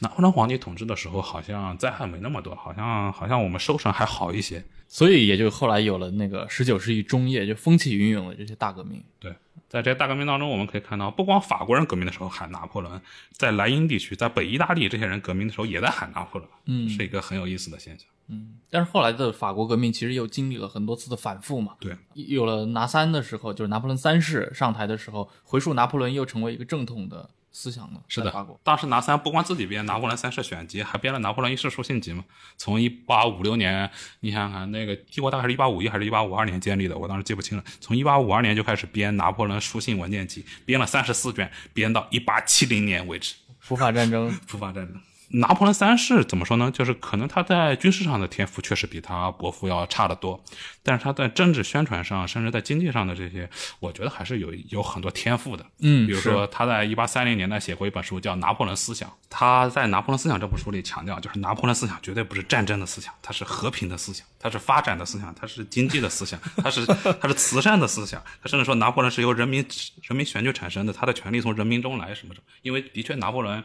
[0.00, 4.62] 拿破仑皇帝统治的时候，好像灾害没那么多，好像好像我们收成还好一些。
[4.86, 9.02] 所以也就后来有了那个十九世纪中叶就风起云涌的这些大革命。
[9.18, 9.34] 对。
[9.66, 13.00] 在这些大革命当中，我们可以看到，不光法国人革命的时候喊拿破仑，
[13.32, 18.06] 在莱茵地区，在北意大利，这些人革命的时候也在喊拿破仑，嗯，是一个很有意思的现象。
[18.28, 21.74] 嗯，但是后来的法国革命其实又经历了很多次的反复嘛。
[21.80, 27.30] 对，有了拿三的时候，就是拿破仑三世上台的时候，回溯拿破仑又成为一个正统的。
[27.56, 28.02] 思想了？
[28.08, 28.34] 是的，
[28.64, 32.24] 当时拿三不光自己编拿破仑三世选集，还编了拿破仑一世书信集嘛。
[32.56, 37.62] 从一八五六年，你想想看，那个帝国大概是一八五一还是一八五二年建立的，我当时记不清了。
[37.78, 43.36] 从一八五二年就开始编拿破仑书信文件集，编了三十四卷，编到一八七零年为止。
[43.68, 45.00] 普法战争， 普法战争。
[45.28, 46.70] 拿破仑三世怎么说呢？
[46.70, 50.42] 就是可能他在军事上的天赋确实比他伯父要差得多，
[50.82, 53.48] 但是他在政治宣传上，甚至在经济上的这些，
[53.80, 55.66] 我觉得还是有有很多天赋的。
[55.80, 66.86] 嗯，比如说他在一八三零年代写过一本书叫《拿破仑思想》，他在《拿破仑思想》这部书里强调，就是拿破仑思想绝对不是战争的思想，它是和平的思想，它是发展的思想，它是经济的思想，它是
[67.20, 68.22] 它是慈善的思想。
[68.42, 69.66] 他甚至说拿破仑是由人民
[70.02, 72.46] 人民选举产生的，他的权利从人民中来什么什么。
[72.62, 73.64] 因为的确拿破仑。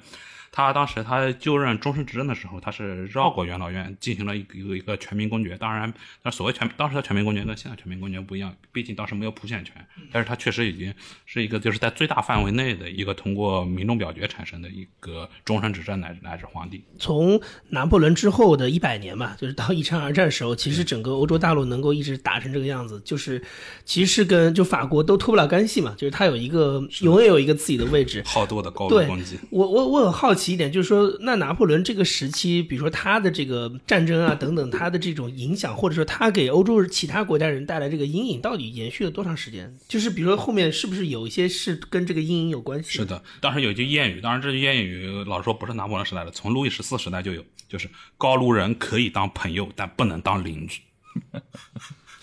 [0.52, 5.58] 他当时他就任终身执政的时候，他是绕过元老院进行了一个一个全民公决。
[5.58, 9.76] 当然，那所谓全当时的全民公决跟现在全民公决不一样，毕竟当时没有普选权。
[10.12, 10.94] 但是他确实已经
[11.26, 16.84] 是一个就是在最大范围内的一个通过民众表决产生的一个终身执政乃乃至皇帝。
[16.98, 23.42] 从拿破仑之后的一百年吧，就是到一战二战时候，其实整个欧洲大陆能够一直打成这个样子，就是
[23.86, 29.38] 其实跟就法国都脱不了干系嘛，就是他有一个永远有一个自己的位置，好多的高度攻击。
[29.52, 30.39] 我我我很好奇。
[30.40, 39.72] 起一点就是说，那拿破仑这个时期，比如说他的这个战争啊等等，他的这种影响，或者说他给欧洲其他国家人带来这个阴影，到底延续了多长时间？
[39.90, 43.00] 就是比如说后面是不是有一些是跟这个阴影有关系？
[43.00, 50.82] 是的，当时有一句谚语，当然这句谚语老实说不是拿破仑时代的，从路易十四时代就有，就是高卢人可以当朋友，但不能当邻居。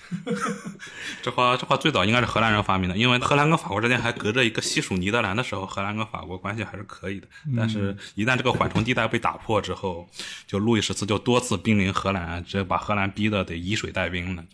[1.22, 7.26] 这话这话最早应该是荷兰人发明的，因为荷兰跟法国之间还隔着一个西属尼德兰的时候，荷兰跟法国关系还是可以的。
[7.56, 10.08] 但是，一旦这个缓冲地带被打破之后，
[10.46, 14.44] 就路易十四就多次兵临荷兰，这把荷兰逼得得以水带兵了。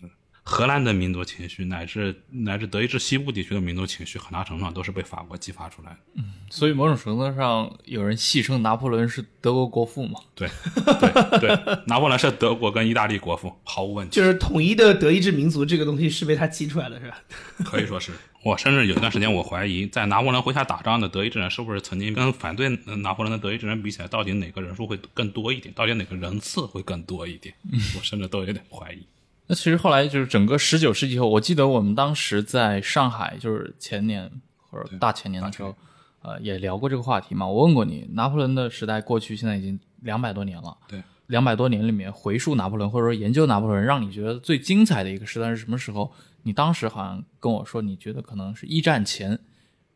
[0.44, 5.98] 荷兰的民族情绪，乃至乃至德意志西部地区的民族情绪，很大程度上都是被法国激发出来的。
[6.14, 10.18] 嗯，所以某种程度上，有人戏称拿破仑是德国国父嘛？
[10.34, 14.16] 对，对，对，拿破仑是德国跟意大利国父，毫无问题。
[14.16, 17.18] 就是统一的德意志民族这个东西是被他激出来的，是吧？
[17.64, 18.12] 可以说是。
[18.44, 25.72] 我甚至有一段时间，我怀疑在拿破仑麾下打仗的德意志人，是不是曾经跟反对拿破仑的德意志人比起来，到底哪个人数会更多一点？
[25.72, 27.54] 到底哪个人次会更多一点？
[27.96, 29.06] 我甚至都有点怀疑。
[29.52, 34.30] 那其实后来就是整个十九世纪后，我记得我们当时在上海，就是前年
[34.70, 35.76] 或者大前年的时候，
[36.22, 37.46] 呃，也聊过这个话题嘛。
[37.46, 40.74] 我问过你，拿破仑的时代过去，现在已经两百多年了。
[40.88, 46.10] 对，两百多年里面回溯拿破仑或者说研究拿破仑，让你觉得最精彩的一个时段是什么时候？
[46.44, 49.38] 你当时好像跟我说，你觉得可能是一战前。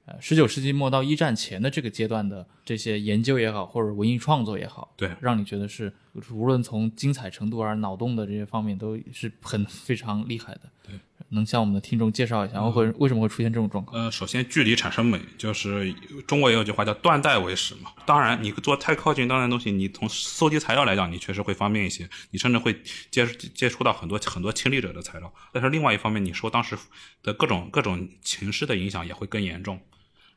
[0.05, 5.91] 呃，十九世纪末到一战前的这个阶段的这些研究也好，或者文艺创作也好，对，让你觉得是
[6.31, 10.63] 无论从精彩程度而脑洞的这些方面都是很非常厉害的。
[10.83, 10.95] 对，
[11.31, 14.01] 能向我们的听众介绍一下，会为什么会出现这种状况？
[14.01, 15.93] 呃，首先距离产生美，就是
[16.27, 17.91] 中国也有句话叫断代为始嘛。
[18.07, 25.33] 当然，你做太靠近当代东西，你从搜集材料来讲，你确实会方便一些，你甚至会接接触到很多很多亲历者的材料。
[25.53, 26.77] 但是另外一方面，你受当时
[27.23, 29.81] 的各种各种情势的影响也会更严重。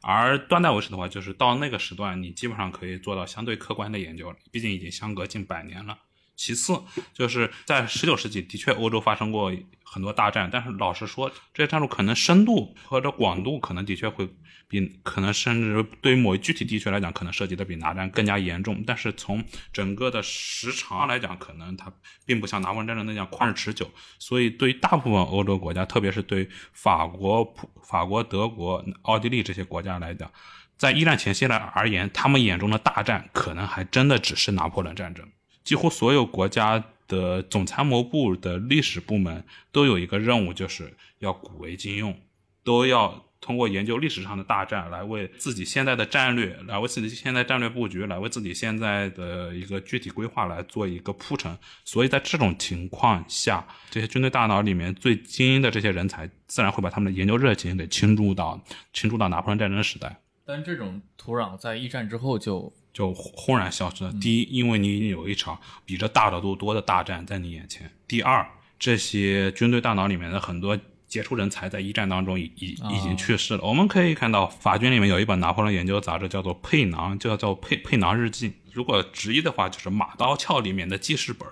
[0.02, 5.98] 而断代为史的话，就是到那个时段，你基本上可以做到相对客观的研究了，毕竟已经相隔近百年了。
[6.40, 6.82] 其次，
[7.14, 9.52] 就是在十九世纪，的确欧洲发生过
[9.84, 14.26] 很多大战，但是老实说，这些战术可能深度或者广度可能的确会
[14.70, 18.82] 比可能甚至对于某一具体地区来讲，可能涉及的比拿战更加严重。
[18.88, 21.92] 但是从整个的时长来讲，可能它
[22.26, 23.92] 并不像拿破仑战争那样旷日持久。
[24.18, 30.32] 所以，对于大部分欧洲国家，特别是对法国、法国、德国、奥地利这些国家来讲，
[30.78, 35.30] 在一战前夕来而言，他们眼中的大战可能还真的只是拿破仑战争。
[35.64, 42.16] 几乎所有国家的总参谋部的历史部门都有一个任务，就是要古为今用，
[42.64, 51.58] 都要通过研究历史上的大战来为自己现在的战略，来为自己现在战略布局，来为自己现在的一个具体规划来做一个铺陈。
[51.84, 58.60] 所以在这种情况下，这些军队大脑里面最精英的这些人才，自然会把他们的研究热情给倾注到
[58.94, 60.20] 倾注到拿破仑战争时代。
[60.46, 62.72] 但这种土壤在一战之后就。
[62.94, 64.14] 就轰然消失了。
[64.22, 68.46] 第一，因为你已经有一场比这大得多多的大战在你眼前；第二，
[68.78, 73.64] 这些军队大脑里面的很多杰出人才在一战当中已已已经去世了。
[73.64, 78.50] 我们可以看到，法军里面有一本拿破仑研究杂志，叫做《佩囊》，叫做《佩佩囊日记》。
[78.72, 81.48] 如果直译的话，就是马刀鞘里面的记事本。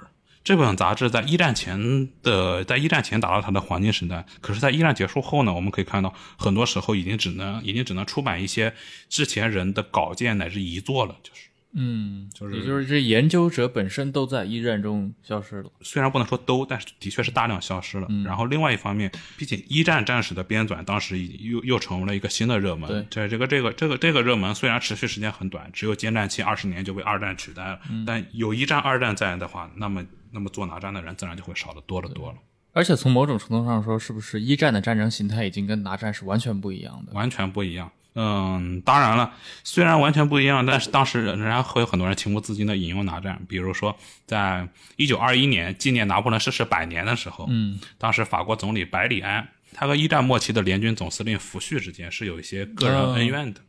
[0.48, 8.74] 这本杂志在一战前的，在一战前达到它的黄金时代，可是，在一战结束后呢，我们可以看到，很多时候已经只能，已经只能出版一些
[9.10, 11.50] 之前人的稿件乃至遗作了，就是。
[11.74, 15.70] 嗯，就是也就是这研究者本身都在一战中消失了。
[15.82, 18.08] 虽然不能说都，但是的确是大量消失了。
[18.24, 22.88] 然后另外一方面，毕竟一战战史的编纂当时又又成为了一个新的热门。
[22.88, 27.80] 对，这这个这个这个这个热门虽然持续时间很短，只有间战期二十年就被二战取代了。
[28.06, 32.38] 但有一战、二战在的话，那么那么做拿战的人自然就会少得多得多了。
[32.74, 37.14] 而且从某种程度上说，是不是一战的战争形态已经跟拿战是完全不一样的？
[37.14, 37.92] 完全不一样。
[38.20, 39.32] 嗯，当然了，
[39.64, 43.40] 虽然完全不一样，但是当时仍然会有很多人情不自禁的引用拿战。
[43.48, 53.62] 比如说，在一九二一年纪念拿破仑逝世百年的时候，嗯，当时法国总理百里安，他和一战末期的联军总司令福煦之间是有一些个人恩怨的。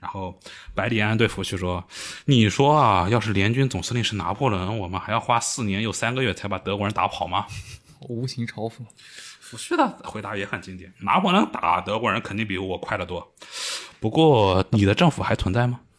[0.00, 0.38] 然后
[0.74, 1.84] 百里安对福煦说
[2.26, 7.46] ：“你说啊，要是联军总司令是拿破仑，我们还要花四年又三个月才把德国人打跑吗？”
[8.08, 8.74] 无情嘲讽。
[9.40, 13.32] 福煦的回答也很经典：“拿破仑打德国人肯定比我快得多。”
[13.98, 15.80] 不过，你的政府还存在吗？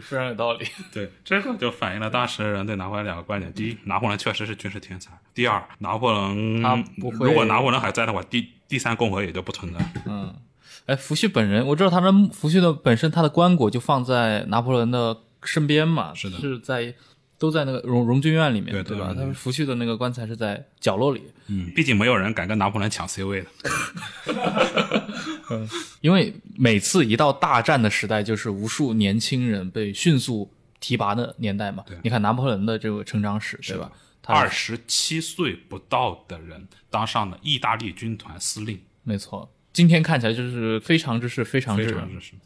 [0.00, 0.66] 非常有道理。
[0.94, 9.80] 对，这个就反映了当时人对拿破仑两个观点：第一，拿破仑确实是军事天才；第二，拿破仑他不会如果拿破仑还在的话，第第三共和也就不存在。
[10.06, 10.34] 嗯，
[10.88, 16.94] 哎，福煦本人，我知道他的福煦的本身，他的棺椁就放在拿破仑的身边嘛，是的，是在
[17.38, 19.14] 都在那个荣荣军院里面，对对吧？
[19.14, 21.22] 他福煦的那个棺材是在角落里。
[21.48, 23.48] 嗯，毕竟没有人敢跟拿破仑抢 C 位的。
[25.50, 25.68] 嗯，
[26.00, 31.84] 因为每次一到大战的时代，就是无数年轻人被迅速提拔的年代嘛。
[31.86, 33.92] 对，你看拿破仑的这个成长史，对吧？
[34.24, 39.50] 二十七岁不到的人当上了意大利军团司令，没错。
[39.72, 41.96] 今天看起来就是非常之事，非常之。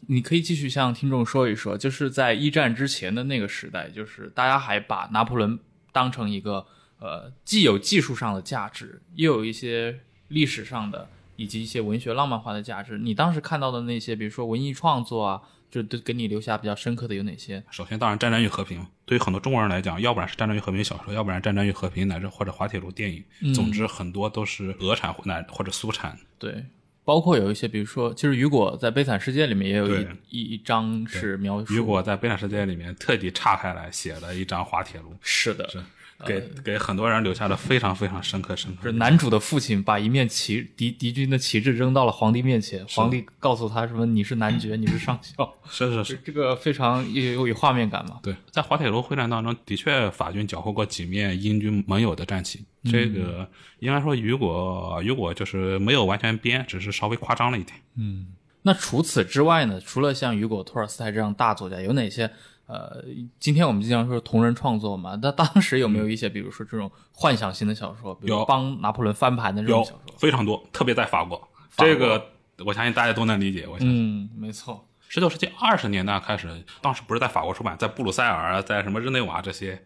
[0.07, 5.59] 你可以继续向听众说一说，就是在一战之前的那个时代，就是大家还把拿破仑
[5.91, 6.65] 当成一个
[6.99, 11.09] 呃，既有技术上的价值，又有一些历史上的。
[11.35, 17.61] 以及一些文学浪漫化的价值，你当时看到的那些，比如说文艺创作啊，就都给你留下比较深刻的有哪些？
[17.71, 26.15] 首先，当然《战争与和平》对于很多中国人来讲，要不然是《战争与和平》小说，要不然《战争与和平》乃至或者滑铁卢电影，总之很多都是俄产或乃或者苏产。
[26.37, 26.63] 对，
[27.05, 35.13] 包括有一些，比如说，其实雨果在《悲惨世界》里面也有一一一章是描述雨果在《悲惨世界》里面特地岔开来写了一张滑铁卢。
[35.21, 35.67] 是的。
[35.69, 35.79] 是。
[36.25, 38.83] 给给很多人留下了非常非常深刻深刻。
[38.83, 44.05] 是男主的父亲把一面旗敌敌军的旗帜扔到了皇帝面前，皇帝告诉他什么？
[44.05, 45.53] 你是男爵，你是上校。
[45.69, 48.19] 是是 是，这个非常有有画面感嘛？
[48.23, 52.63] 对，在滑铁卢会战当中，的确法军缴获过几面英军盟友的战旗。
[52.85, 57.79] 这个应该说，雨果雨果就是没有完全编，只是稍微夸张了一点。
[57.95, 58.27] 嗯，
[58.63, 59.79] 那除此之外呢？
[59.79, 62.29] 除了像雨果、托尔斯泰这样大作家，有哪些？
[62.73, 63.05] 呃，
[63.39, 70.15] 今天我们经常说同人创作嘛，那当时有没有一些，比如说这种幻想型的小说，比如帮拿破仑翻盘的这种小说？
[70.17, 72.31] 非常多，特别在法国，这个
[72.65, 73.67] 我相信大家都能理解。
[73.67, 74.83] 我相信，嗯，没错。
[75.07, 79.79] 十九世纪二十年代开始，当时不是在法国出版，在布鲁塞尔，在什么日内瓦这些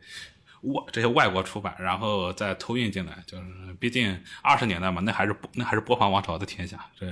[0.62, 3.44] 外这些外国出版，然后再偷运进来，就是
[3.82, 6.80] 毕竟二十年代嘛，那还是那还是波旁王朝的天下。
[6.98, 7.06] 这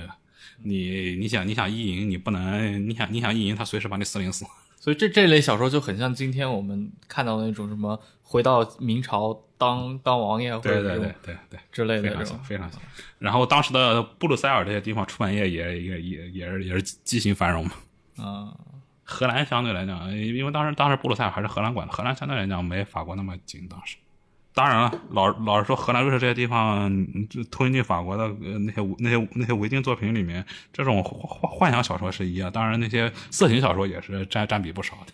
[0.62, 4.46] 你你想你想意淫，你不能你想你想意淫，他随时把你四零四。
[4.86, 12.80] 所以这这类小说就很像今天我们看到的那种什么回到明朝当当王爷或者对对对对对之类的非常像非常像。
[13.18, 17.72] 然后当时的布鲁塞尔这些地方出版业也也也也是也是畸形繁荣嘛。
[18.24, 18.54] 啊。
[19.02, 23.66] 荷兰相对来讲，因为当时当时布鲁塞尔还是荷兰管的，荷兰相对来讲没法国那么紧。
[23.68, 23.96] 当时，
[24.56, 30.42] 当然了，老老实说，荷兰、瑞士这些地方嗯这偷运进法国的呃那些那些那些维京作品里面，
[30.72, 35.12] 这种幻幻幻想小说是一样，当然那些色情小说也是占占比不少的。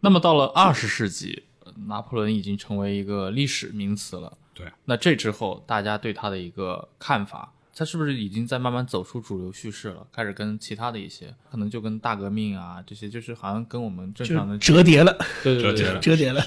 [0.00, 4.38] 那么到了二十世纪，呃拿破仑已经成为一个历史名词了。
[4.54, 10.06] 对，那这之后，大家对他的一个看法，他是不是已经在慢慢走出主流叙事了？
[10.10, 15.14] 开始跟其他的一些，可能就跟大革命啊这些，就是好像跟我们正常的折叠了，
[15.44, 16.42] 对对对对折叠了折叠了。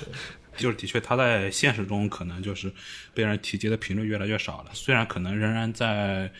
[0.57, 2.71] 就是的确，他在现实中可能就是
[3.13, 4.65] 被人提及的频率越来越少了。
[4.73, 6.31] 虽然可能仍然在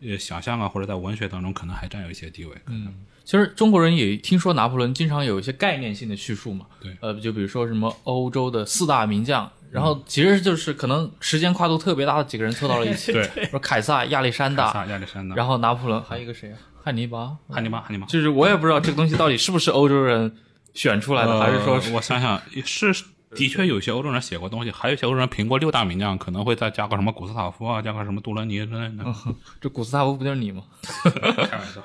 [0.00, 2.54] 呃想象啊或者在文学当中可能还占有一些地位。
[2.66, 16.58] 嗯，其实中国人也听说拿破仑经常有一些概念性的叙述嘛，对呃，就比如说什么欧洲的四大名将，然后其实就是可能时间跨度特别大的几个人凑到了一起，对，说凯撒、亚历山大，萨亚历山大，然后拿破仑，还有一个谁啊？
[16.84, 18.06] 汉尼拔，汉尼拔，汉尼拔。
[18.06, 20.36] 就是我也不知道这个东西到底是不是欧洲人
[20.74, 22.94] 选出来的，还是说呃我想想是。
[23.36, 29.04] 的确，有些欧洲人写过东西，还有一些欧洲人评过六大名将，可能会再加个什么古斯塔夫啊，加个什么杜伦尼之类的。
[29.60, 30.64] 这古斯塔夫不就是你吗？
[31.04, 31.82] 开玩笑，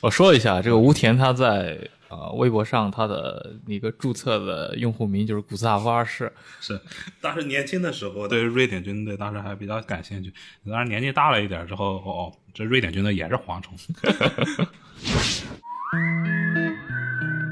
[0.00, 1.78] 我说一下，这个吴田他在
[2.08, 6.80] 呃微博上他的一个注册的用户名就是古斯塔夫二世，是
[7.20, 10.32] 当时年轻的时候对瑞典军队当时还比较感兴趣，
[10.64, 13.74] 当然年纪大了一点之后，哦，这瑞典军队也是蝗虫。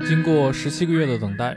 [0.07, 1.57] 经过十七个月的等待，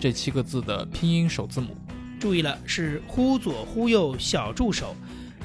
[0.00, 1.76] 这七个字的拼音首字母。
[2.20, 4.94] 注意了，是忽左忽右小助手，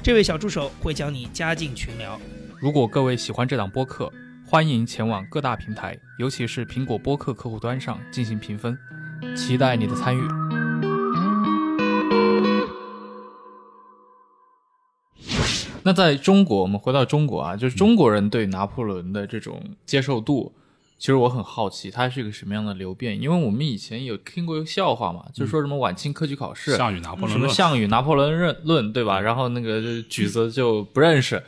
[0.02, 2.20] 这位小助手会将你加进群聊。
[2.60, 4.12] 如果各位喜欢这档播客，
[4.46, 8.76] 欢迎前往各大平台，尤其是苹果播客客户端上进行评分，
[9.36, 10.20] 期待你的参与。
[15.82, 20.54] 那在中国，我们回到中国啊，就是中国人对拿破仑的这种接受度，
[20.96, 23.20] 其实我很好奇，它是一个什么样的流变？
[23.20, 29.20] 因为我们以前有听过一个笑话嘛，就是说什么晚清科举考试，项羽拿破仑什么，项羽拿破仑论论，对吧？
[29.20, 31.42] 然后那个举子就不认识，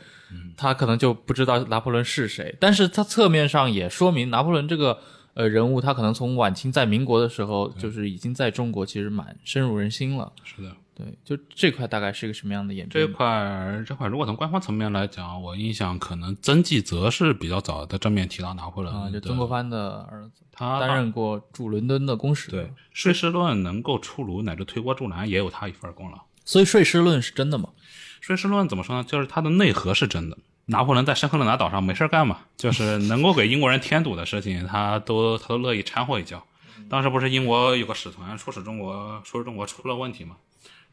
[0.55, 2.55] 他可能就不知道拿破仑是谁。
[2.59, 4.99] 但是他侧面上也说明拿破仑这个
[5.33, 10.31] 呃人物，他可能从晚清在民国的时候，就是已经在中国其实蛮深入人心了。
[10.43, 10.75] 是的。
[10.97, 13.13] 对，就这块大概是一个什么样的演这变？
[13.15, 22.49] 块这块，如果从官方层面来讲，我印象可能曾纪泽是比较早的正面提到拿破仑啊，就曾国藩的儿子，他担任过驻伦敦的公使。
[22.49, 26.19] 对，税事论能够出炉乃至推波助澜，也有他一份功劳。
[26.43, 27.69] 所以税事论是真的吗？
[28.19, 29.03] 税事论怎么说呢？
[29.03, 30.37] 就是它的内核是真的。
[30.65, 36.43] 拿破仑在圣赫勒拿岛上没事干嘛，就是能够给英国人添堵的事情，他都他都乐意掺和一脚。
[36.89, 40.35] 当时不是英国有个使团出使中国，出使中国出了问题嘛，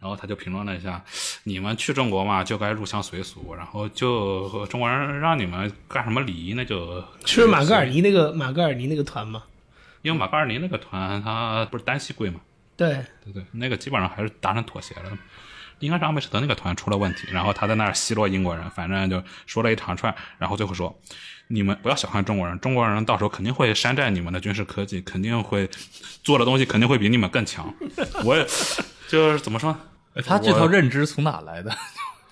[0.04, 1.02] 然后他就评论了一下，
[1.44, 7.02] 你们去中国嘛就该入乡随俗，然后就中国人让你们干什么礼仪那就。
[7.24, 9.42] 是马格尔尼那个马格尔尼那个团嘛？
[10.02, 12.38] 因为马格尔尼那个团他不是单膝跪嘛，
[12.76, 15.04] 对，对对，那个基本上还是达成妥协了。
[15.78, 20.94] 应该是阿姆斯特那个团出了问题，然后他在那儿奚落英国人，反正就说了一长串，然后最后说
[21.48, 25.66] ：“你们不要小看中国人，中国人到时候肯定会山寨你们的军事科技，肯定会
[26.22, 27.74] 做的东西肯定会比你们更强。”
[28.24, 28.46] 我也
[29.08, 29.80] 就是怎么说呢？
[30.22, 31.70] 他这套认知从哪来的？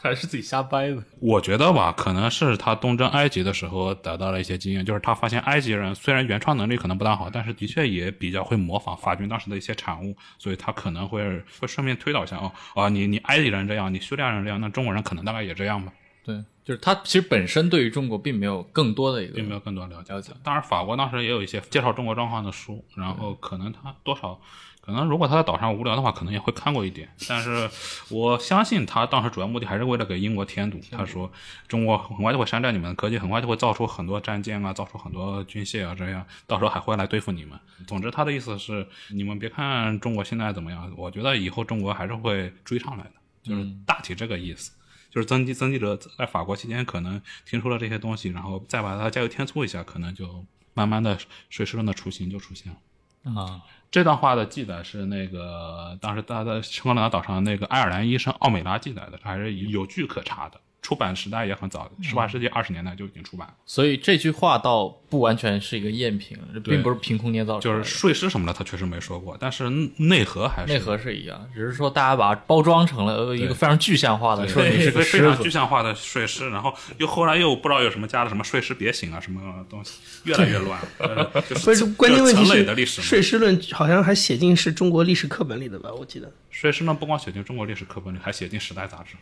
[0.00, 1.00] 还是自己瞎掰的？
[1.20, 11.22] 我觉得吧，可能是他东征埃及的时候得到了一些经验，就是他发现埃及人虽然原创能力可能不大好，但是的确也比较会模仿法军当时的一些产物，所以他可能会
[11.60, 15.92] 会顺便推导一下哦，啊，你你埃及人这样，你叙利亚人这样，那中国人可能大概也这样吧。
[16.24, 20.12] 对，就是他其实本身对于中国并没有更多的一个并没有更多了解。
[20.12, 24.40] 了解当然，法国当时也有一些介绍中国状况的书，然后可能他多少，
[24.84, 27.08] 可能如果他在岛上无聊的话，可能也会看过一点。
[27.28, 27.70] 但是
[28.10, 30.80] 我相信他当时主要目的还是为了给英国添堵。
[30.90, 31.30] 他说，
[31.68, 37.56] 中国很快就会山寨你们的科技，很快就会造出很多战舰啊，造出很多军械啊，这样到时候还会来对付你们。
[37.86, 43.12] 总之，他的意思是，你们别看中国现在怎么样，我觉得以后中国还是会追上来的，
[43.44, 44.72] 就是大体这个意思。
[45.10, 51.16] 就是曾纪曾纪者在法国期间可能听说了这些东西，然后再把它加油添醋一下，可能就慢慢的
[51.50, 52.78] 水师论的雏形就出现了。
[53.24, 60.60] 啊，这段话的记载是那个当时他在圣克兰岛上那个爱尔兰医生奥美拉记载的，还是有据可查的。
[60.82, 63.54] 出版时代也很早，十八世纪二十年代就已经出版了。
[63.64, 79.92] 所以这句话倒不完全是一个赝品，并不是凭空捏造出来的，就是税师什么的，他确实没说过，但是内核还是内核是一样，只是说大家把它包装成了一个非常具象化的，说你是个非常具象化的税师，然后又后来又不知道有什么加了什么税师别行啊什么东西，
[80.24, 80.80] 越来越乱。
[80.98, 85.92] 呃就不是关键问题就是的历史税师论好像还写进是中国历史课本里的吧？
[85.92, 86.28] 我记得。
[86.50, 89.14] 税师呢，不光写进中国历史课本里，还写进《时代》杂志。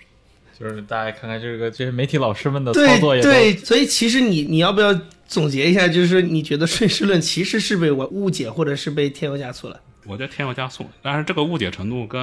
[0.60, 4.94] 就是大家看看这个这些媒体老师们的操作也都对，所以其实你你要不要
[5.26, 5.88] 总结一下？
[5.88, 9.80] 就是，你觉得顺势论其实是被我误解，或者是被添油加醋了？
[10.04, 12.20] 我觉得添油加醋，但是这个误解程度跟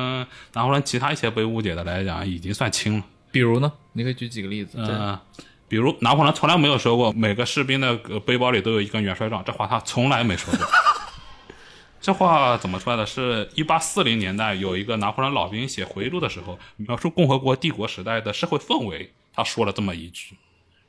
[0.54, 3.04] 拿破仑其他一些被误解的来讲，已经算轻了。
[3.32, 4.78] 比如呢，你可以举几个例子？
[4.78, 5.18] 嗯、
[5.68, 10.68] 比如拿破仑从来没有说过每个士兵的呃背包里都有一根元帅杖，这话他从来没说过。
[12.08, 13.06] 这话怎么出来的？
[13.06, 20.34] 是一八四零年代有一个拿破仑老兵写回忆录的时候，描述共和国帝国时代的社会氛围，他说了这么一句。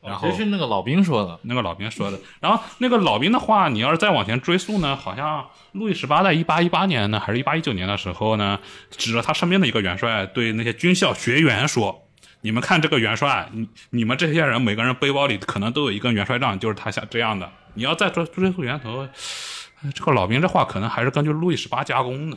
[0.00, 2.20] 然后这是那个老兵说的，那个老兵说的。
[2.38, 8.56] 然后那个老兵的话，你要是再往前追溯呢，好像路易十八在一八一八年呢，还是一八一九年的时候呢，
[8.88, 12.06] 指着他身边的一个元帅对那些军校学员说
[12.42, 17.50] ：“你们看这个元帅，你你们这些人每个人背包里可能都有一根元帅杖，就是他像这样的。
[17.74, 19.08] 你要再追追溯源头，呃
[19.94, 22.36] 这个老兵这话可能还是根据路易十八加工的。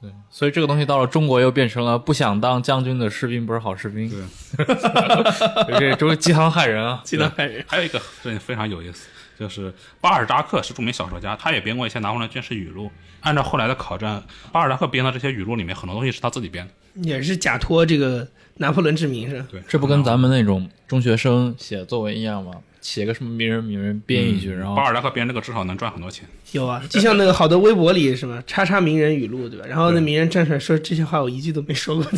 [0.00, 4.08] 对所以这个东西到了中国又变成了不想当将军的士兵不是好士兵，
[4.56, 7.02] 对，这都是鸡汤害人啊！
[7.04, 7.62] 鸡汤害人。
[7.68, 9.70] 还有一个事情非常有意思，就是
[10.00, 12.90] 巴尔扎克是著名小说家，他也编过一些拿破仑军事语录。
[13.20, 16.72] 按照后来的考证，巴尔扎克编的这些语录里面，很多东西是他自己编的。
[17.06, 18.26] 也是假托这个
[18.60, 19.46] 拿破仑之名是吧？
[19.50, 22.52] 对，这不跟咱们那种中学生写作文一样吗？
[22.82, 26.26] 写个什么名人名人编一句，然后巴尔扎克编这个至少能赚很多钱。
[26.52, 29.66] 有啊，就像那个好多微博里什么叉叉名人语录对吧？
[29.66, 32.04] 然后那名人站出来说这些话我一句都没说过。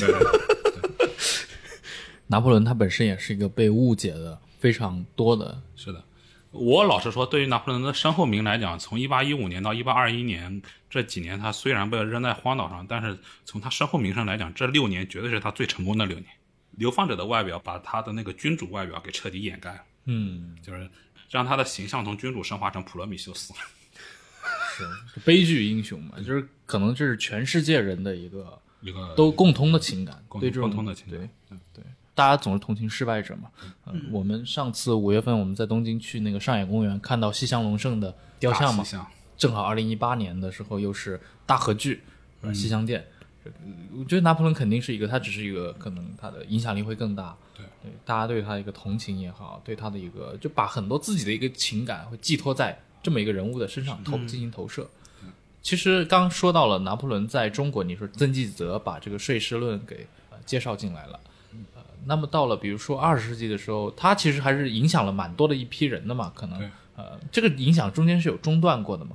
[2.26, 6.03] 拿破仑他本身也是一个被误解的非常多的，是的，
[6.53, 16.28] 我老实说，对于拿破仑的身后名来讲，从一八一五年到一八二一年这几年，他虽然被扔在荒岛上，但是从他身后名声来讲，这六年绝对是他最成功的六年。
[16.72, 20.88] 流放者的外表把他的那个君主外表给彻底掩盖了，嗯，就是
[21.28, 23.53] 让他的形象从君主升华成普罗米修斯。
[24.74, 31.84] 是悲剧英雄嘛，就是可能这是全世界人的一个一个都共通的情感，共对这种共通的情感对对，
[32.14, 33.50] 大家总是同情失败者嘛。
[33.86, 38.84] 嗯，我们上次五月份我们在东京去那个上野公园看到西乡隆盛的雕像嘛
[39.36, 42.02] 正好二零一八年的时候又是大合剧，
[42.42, 43.00] 呃西乡店。
[43.44, 43.50] 呃
[43.98, 47.66] 我觉得拿破仑肯定是一个，他只是一个可能他的影响力会更大，对。
[47.82, 54.88] 对，大家对他的一个同情也好，对他的一个就把很多自己的一个情感会寄托在这么一个人物的身上投进行投射。
[55.60, 61.32] 其实刚说到了拿破仑在中国，你说曾纪泽把这个税师论给呃介绍进来了，呃，
[62.07, 69.12] 那么到了比如说二十世纪的时候，他其实还是影响了蛮多的一批人的嘛，可能呃这个影响中间是有中断过的嘛，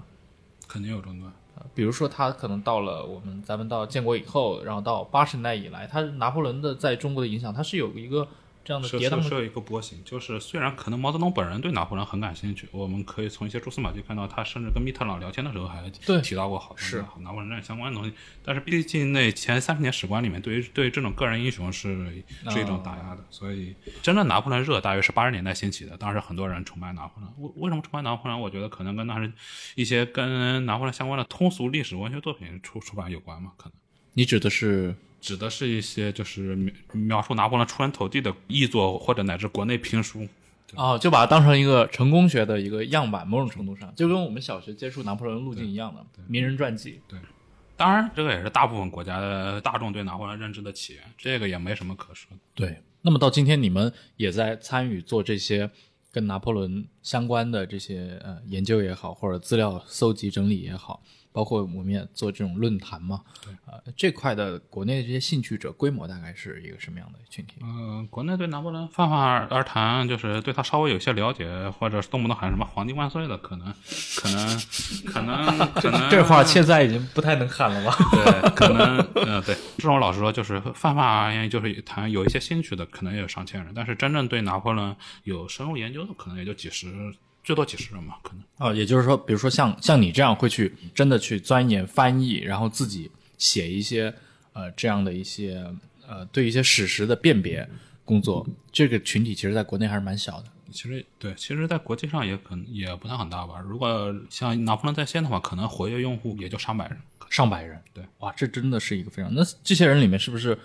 [0.68, 1.32] 肯定有中断。
[1.56, 8.28] 呃比如说他可能到了我们咱们到建国以后，然后到八十年代以来，他拿破仑的在中国的影响，他是有一个
[8.68, 18.14] 这样的是跌宕的，是是有一个波形，就是虽然可能毛泽东本人对拿破仑很感兴趣，我们可以从一些蛛丝马迹看到，他甚至跟密特朗聊天的时候还对提到过好多是拿破仑战相关的东西。
[18.44, 25.96] 但是毕竟那前三十年史观里面，对于对于这种个人英雄是是一种打压的，所以真正拿破仑热大约是八十年代兴起的。
[25.96, 28.42] 当时很多人崇拜拿破仑，为为什么崇拜拿破仑？
[28.42, 29.32] 我觉得可能跟当时
[29.76, 33.74] 一些跟拿破仑相关的通俗历史文学作品出出版有关嘛，可能。
[34.14, 40.28] 你指的是指的是一些就是描描述拿破仑出人头地的译作，或者乃至国内评书。
[40.76, 47.00] 哦，就把它当成一个成功学的一个样板，某种程度上就跟我们小学接触拿破仑路径一样的名人传记。
[47.08, 47.18] 对
[47.78, 52.38] 当然，这个也是大部分国家的大众对拿破仑认知的起源，这个也没什么可说的。
[52.54, 55.70] 对，那么到今天你们也在参与做这些
[56.12, 61.02] 跟拿破仑相关的这些呃研究也好，或者资料搜集整理也好，
[61.38, 67.58] 包括我们也做这种论坛嘛，对，呃，这块的国内的这些兴趣者规模大概是一个什么样的群体？
[67.62, 73.72] 嗯、国内对拿破仑泛泛而谈，就是对他稍微有些了解，或者动不动喊什么“皇帝万岁”的，可能，
[74.16, 74.60] 可能，
[75.06, 77.96] 可能， 可能这话现在已经不太能喊了吧？
[78.14, 86.88] 对，可能，嗯、对，这种老实说，就是泛泛而言，就是谈有一些兴趣的，可能也有上千人，但是真正对拿破仑有深入研究的，可能也就几十，
[87.48, 88.44] 最多几十人吧，可能。
[88.58, 94.14] 啊，也就是说，比如说像像你这样会去真的去钻研翻译，然后自己写一些
[94.52, 95.66] 呃这样的一些
[96.06, 97.66] 呃对一些史实的辨别
[98.04, 100.48] 工作，这个群体其实在国内还是蛮小的。
[100.74, 103.62] 其实对，其实，在国际上也可能也不太很大吧。
[103.62, 106.98] 如果像拿破仑在线的话，可能活跃用户也就上百人。
[107.30, 109.34] 上百人，对，哇，这真的是一个非常……
[109.34, 110.58] 那这些人里面是不是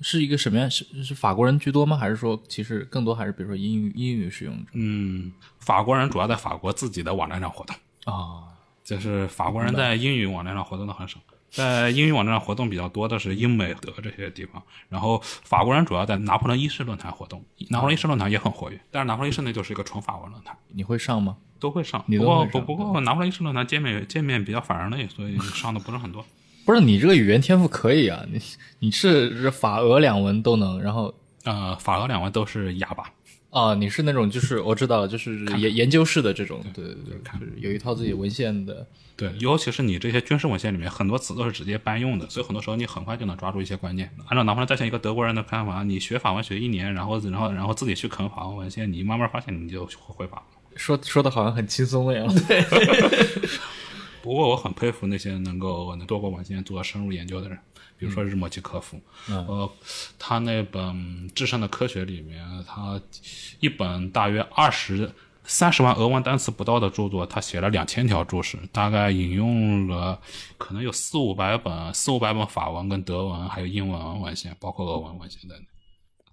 [0.00, 0.70] 是一个什么样？
[0.70, 1.96] 是是法国人居多吗？
[1.96, 8.44] 还是说其实更多还是比如说英语英语使用者嗯，法国人主要在法国自己的网站上活动，啊？
[8.82, 11.18] 就是法国人在英语网站上活动的很少。
[11.50, 21.36] 在英语网站上活动比较多的是英美德这些地方，然后法国人主要在拿破仑一世论坛活动，拿破仑一世论坛也很活跃，但是拿破仑一世那就是一个纯法文论坛，你会上吗？
[21.58, 22.04] 都会上。
[22.06, 26.24] 你不过不不过拿破仑一世论坛界面界面比较反人类，所以上的不是很多。
[26.64, 28.40] 不是你这个语言天赋可以啊，你
[28.80, 33.04] 你是是法俄两文都能，然后呃，法俄两文都是哑巴。
[33.50, 38.86] 啊，你是那种就是我知道了，就是研研究室的这种，对对对，就是有一套自己文献的。
[39.16, 44.08] 对，尤其是你这些军事文献里面，很多词都是直接搬用的，所以很多时候你很快就能抓住一些关键。
[44.28, 50.78] 按照拿破仑在线一个德国人的看法，你学法文学一年，然后然后然后自己去啃法文文献，你慢慢发现你就会法文。
[50.78, 52.24] 说说的好像很轻松的样。
[54.22, 57.58] 不过我很佩服那些能够能多国文献做深入研究的人，
[57.96, 59.70] 比如说日莫基科夫，呃，
[60.18, 60.82] 他那本
[61.32, 63.00] 《至上的科学》里面，他
[63.60, 65.10] 一本大约二十
[65.44, 70.20] 三十万俄文单词不到的著作，他写了两千条注释，大概引用了
[70.58, 75.64] 可能有四五百本四五百本法文跟德文还有英文文献，包括俄文文献在内。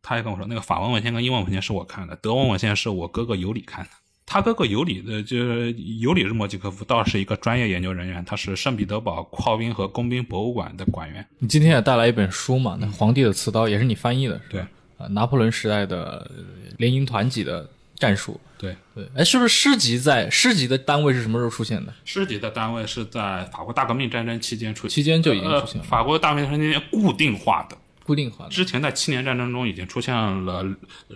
[0.01, 3.91] 他也跟我说，那个法文文献跟英文文献是我看的，德文文献是我哥哥尤里看的。
[4.29, 5.71] 他哥哥尤里的，就是
[6.01, 11.25] 尤里日莫吉科夫，倒是一个专业研究人员，他是圣彼得堡炮兵和工兵博物馆的馆员。
[11.39, 12.77] 你今天也带来一本书嘛？
[12.77, 14.59] 那《皇帝的刺刀》也是你翻译的，对，
[14.97, 16.43] 啊，拿破仑时代的呃
[16.77, 18.37] 联营团级的战术。
[18.57, 21.93] 对，对，哎，是不是师级在师级的单位是什么时候出现的？
[22.03, 27.77] 师级的单位是在法国大革命战争期间出现，期间就已经呃出现了，法国大革命战争期间固定化的。
[28.07, 28.51] 固定化的。
[28.51, 30.65] 之前在七年战争中已经出现了，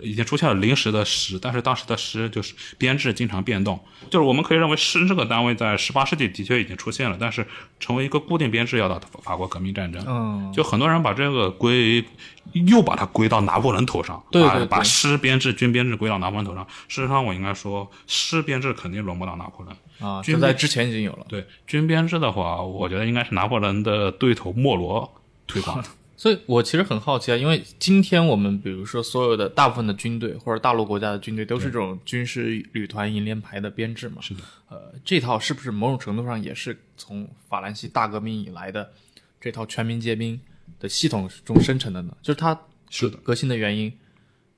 [0.02, 7.46] 已经出现了临时的师，但是当时的师就是编制经常变动，就是我们可以认为师这个单位在十八世纪的确已经出现了，但是
[7.80, 10.04] 成为一个固定编制要到法国革命战争。
[10.06, 12.04] 嗯，就很多人把这个归
[12.52, 16.66] 又把它归到拿破仑头上，把对对对把师编制、军编制归到拿破仑头上。
[16.88, 19.74] 事实上，我应该说，师编制肯定轮不到拿破仑。
[19.98, 21.24] 啊，军在之前已经有了。
[21.28, 25.10] 对军编制的话，我觉得应该是拿破仑的对头莫罗
[25.46, 25.88] 推广的。
[26.22, 34.22] 所以我其实很好奇啊，因为今天我们比如说所有的大部分的军队或者大陆国家的军队都是这种军事旅团银联排的编制嘛。
[34.22, 38.92] 是的，呃，这套是不是某种程度上也是从法兰西大革命以来的
[39.40, 40.40] 这套全民皆兵
[40.78, 42.16] 的系统中生成的呢？
[42.22, 42.56] 就是它
[42.88, 43.92] 是的革新的原因，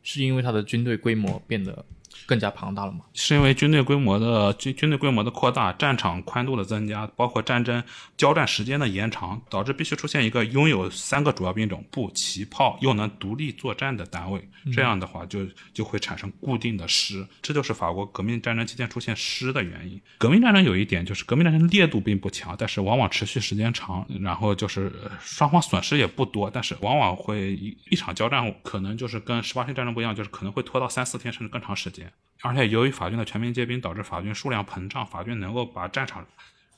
[0.02, 1.82] 是因为它的军队规模变得
[2.26, 3.00] 更加庞大了吗？
[3.12, 7.82] 是因为军队规模的军军队规模的扩大，战场宽度的增加，包括战争
[8.16, 14.48] 交战时间的延长，导致必须出现一个拥有三个主要兵种步、骑、炮又能独立作战的单位。
[14.72, 20.00] 这样的话就，就会产生固定的师，这就是法国革命战争期间出现师的原因。
[20.16, 32.10] 革命战争有一点就是，革命战争烈度并不强，但是往往持续时间长，然后就是呃双方损失也不多，但是往往会一一场交战可能就是跟十八世纪战争不一样，就是可能会拖到三四天甚至更长时间。
[32.42, 36.26] 而且由于法军的全民皆兵，导致法军数量膨胀，法军能够把战场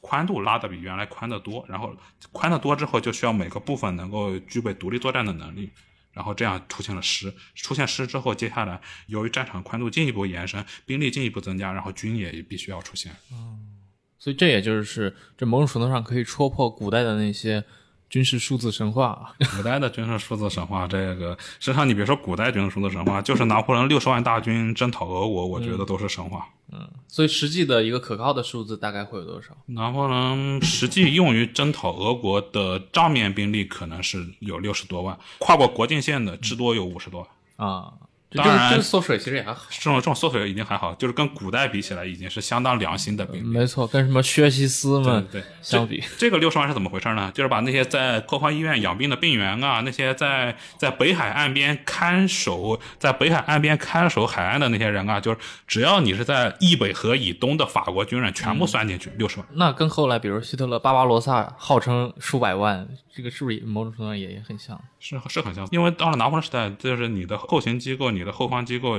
[0.01, 1.97] 宽度拉得比原来宽得多，然后
[2.32, 5.70] 宽得多之后，就需要每个部分能够具备独立作战的能力，
[6.12, 7.34] 然后这样出现了师。
[7.55, 13.12] 出现师之后，接下来由于战场宽度进一步延伸，兵力进一步增加，然后军也必须要出现。
[13.32, 13.72] 嗯
[14.18, 17.62] 所以这也就是这某种程度上可以戳破古代的那些
[18.09, 19.32] 军事数字神话啊。
[19.57, 26.46] 古代的军事数字神话，这个实际上你别说古代军事数字神话，就是拿破仑六十万大军征讨俄国，我觉得都是神话。
[26.72, 29.57] 嗯所以实际的一个可靠的数字大概会有多少？
[29.66, 37.20] 拿破仑实际用于征讨俄国的账面兵力可能是有六十多万，跨过国境线的至多有五十多
[37.57, 37.68] 万。
[37.68, 39.66] 啊，这个当然这个缩水其实也还好。
[39.70, 43.47] 这种这种缩水已经还好，就是跟古代比起来，已经是相当良心的兵力。
[43.47, 47.31] 没错，跟什么薛西斯们对对相比，这个六十万是怎么回事呢？
[47.33, 59.47] 就是把那些在破坏医院养病的病员啊，那些在在北海岸边看守，在北海岸边看守海岸的那些人啊，就是只要你是在易北河以东的法国军人，全部算进去六十万。
[59.53, 64.79] 那跟后来比如希特勒巴巴罗萨号称数百万，这个是不是某种程度上也也很像？
[64.99, 68.99] 是是很相似，因为到了拿破仑时代，就是你的后勤机构、你的后方机构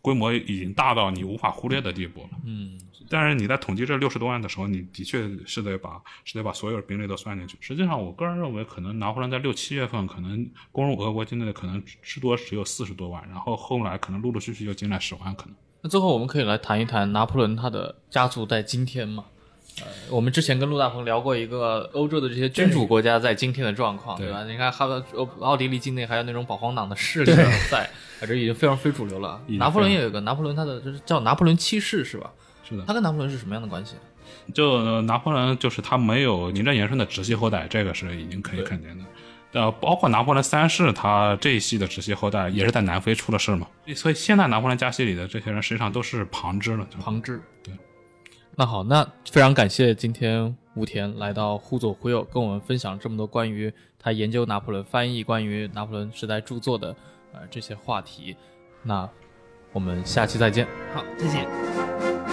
[0.00, 2.28] 规模已经大到你无法忽略的地步了。
[2.44, 2.78] 嗯，
[3.10, 7.56] 但是你在统计这六十多万的时候，你的确是得把是得把所有兵力都算进去。
[7.60, 15.54] 实际上，我个人认为，可能拿破仑在六七月份可能攻入俄国境内的可能至多只有四十多万，然后后来可能陆陆续续又进来十万，可能。
[15.82, 19.24] 那最后我们可以来谈一谈拿破仑他的家族在今天嘛？
[19.82, 24.44] 呃，我们之前跟陆大鹏聊过一个欧洲的这些君主国家在今天的状况，对吧？
[24.44, 27.32] 你看，还有奥奥地利境内还有那种保皇党的势力
[27.70, 27.88] 在，
[28.20, 29.40] 啊，这已经非常非主流了。
[29.58, 32.30] 拿破仑也有一个拿破仑，他的就是叫拿破仑七世是吧？
[32.68, 33.96] 是的，他跟拿破仑是什么样的关系？
[34.54, 39.04] 就呃拿破仑就是他没有名正言顺的直系后代，这个是已经可以肯定的。
[39.52, 46.86] 呃，包括拿破仑三世，他这一系的直系后代也是在南非出了事嘛，所以现在拿破仑家系里的这些人实际上都是旁支了。
[47.00, 47.40] 旁支。
[47.62, 47.72] 对。
[48.58, 56.96] 那好，那非常感谢今天武田来到忽左忽右，跟我们分享这么多关于他研究拿破仑、翻译关于拿破仑时代著作的
[57.34, 58.34] 呃这些话题。
[58.82, 59.06] 那
[59.72, 60.66] 我们下期再见。
[60.94, 62.25] 好，再见。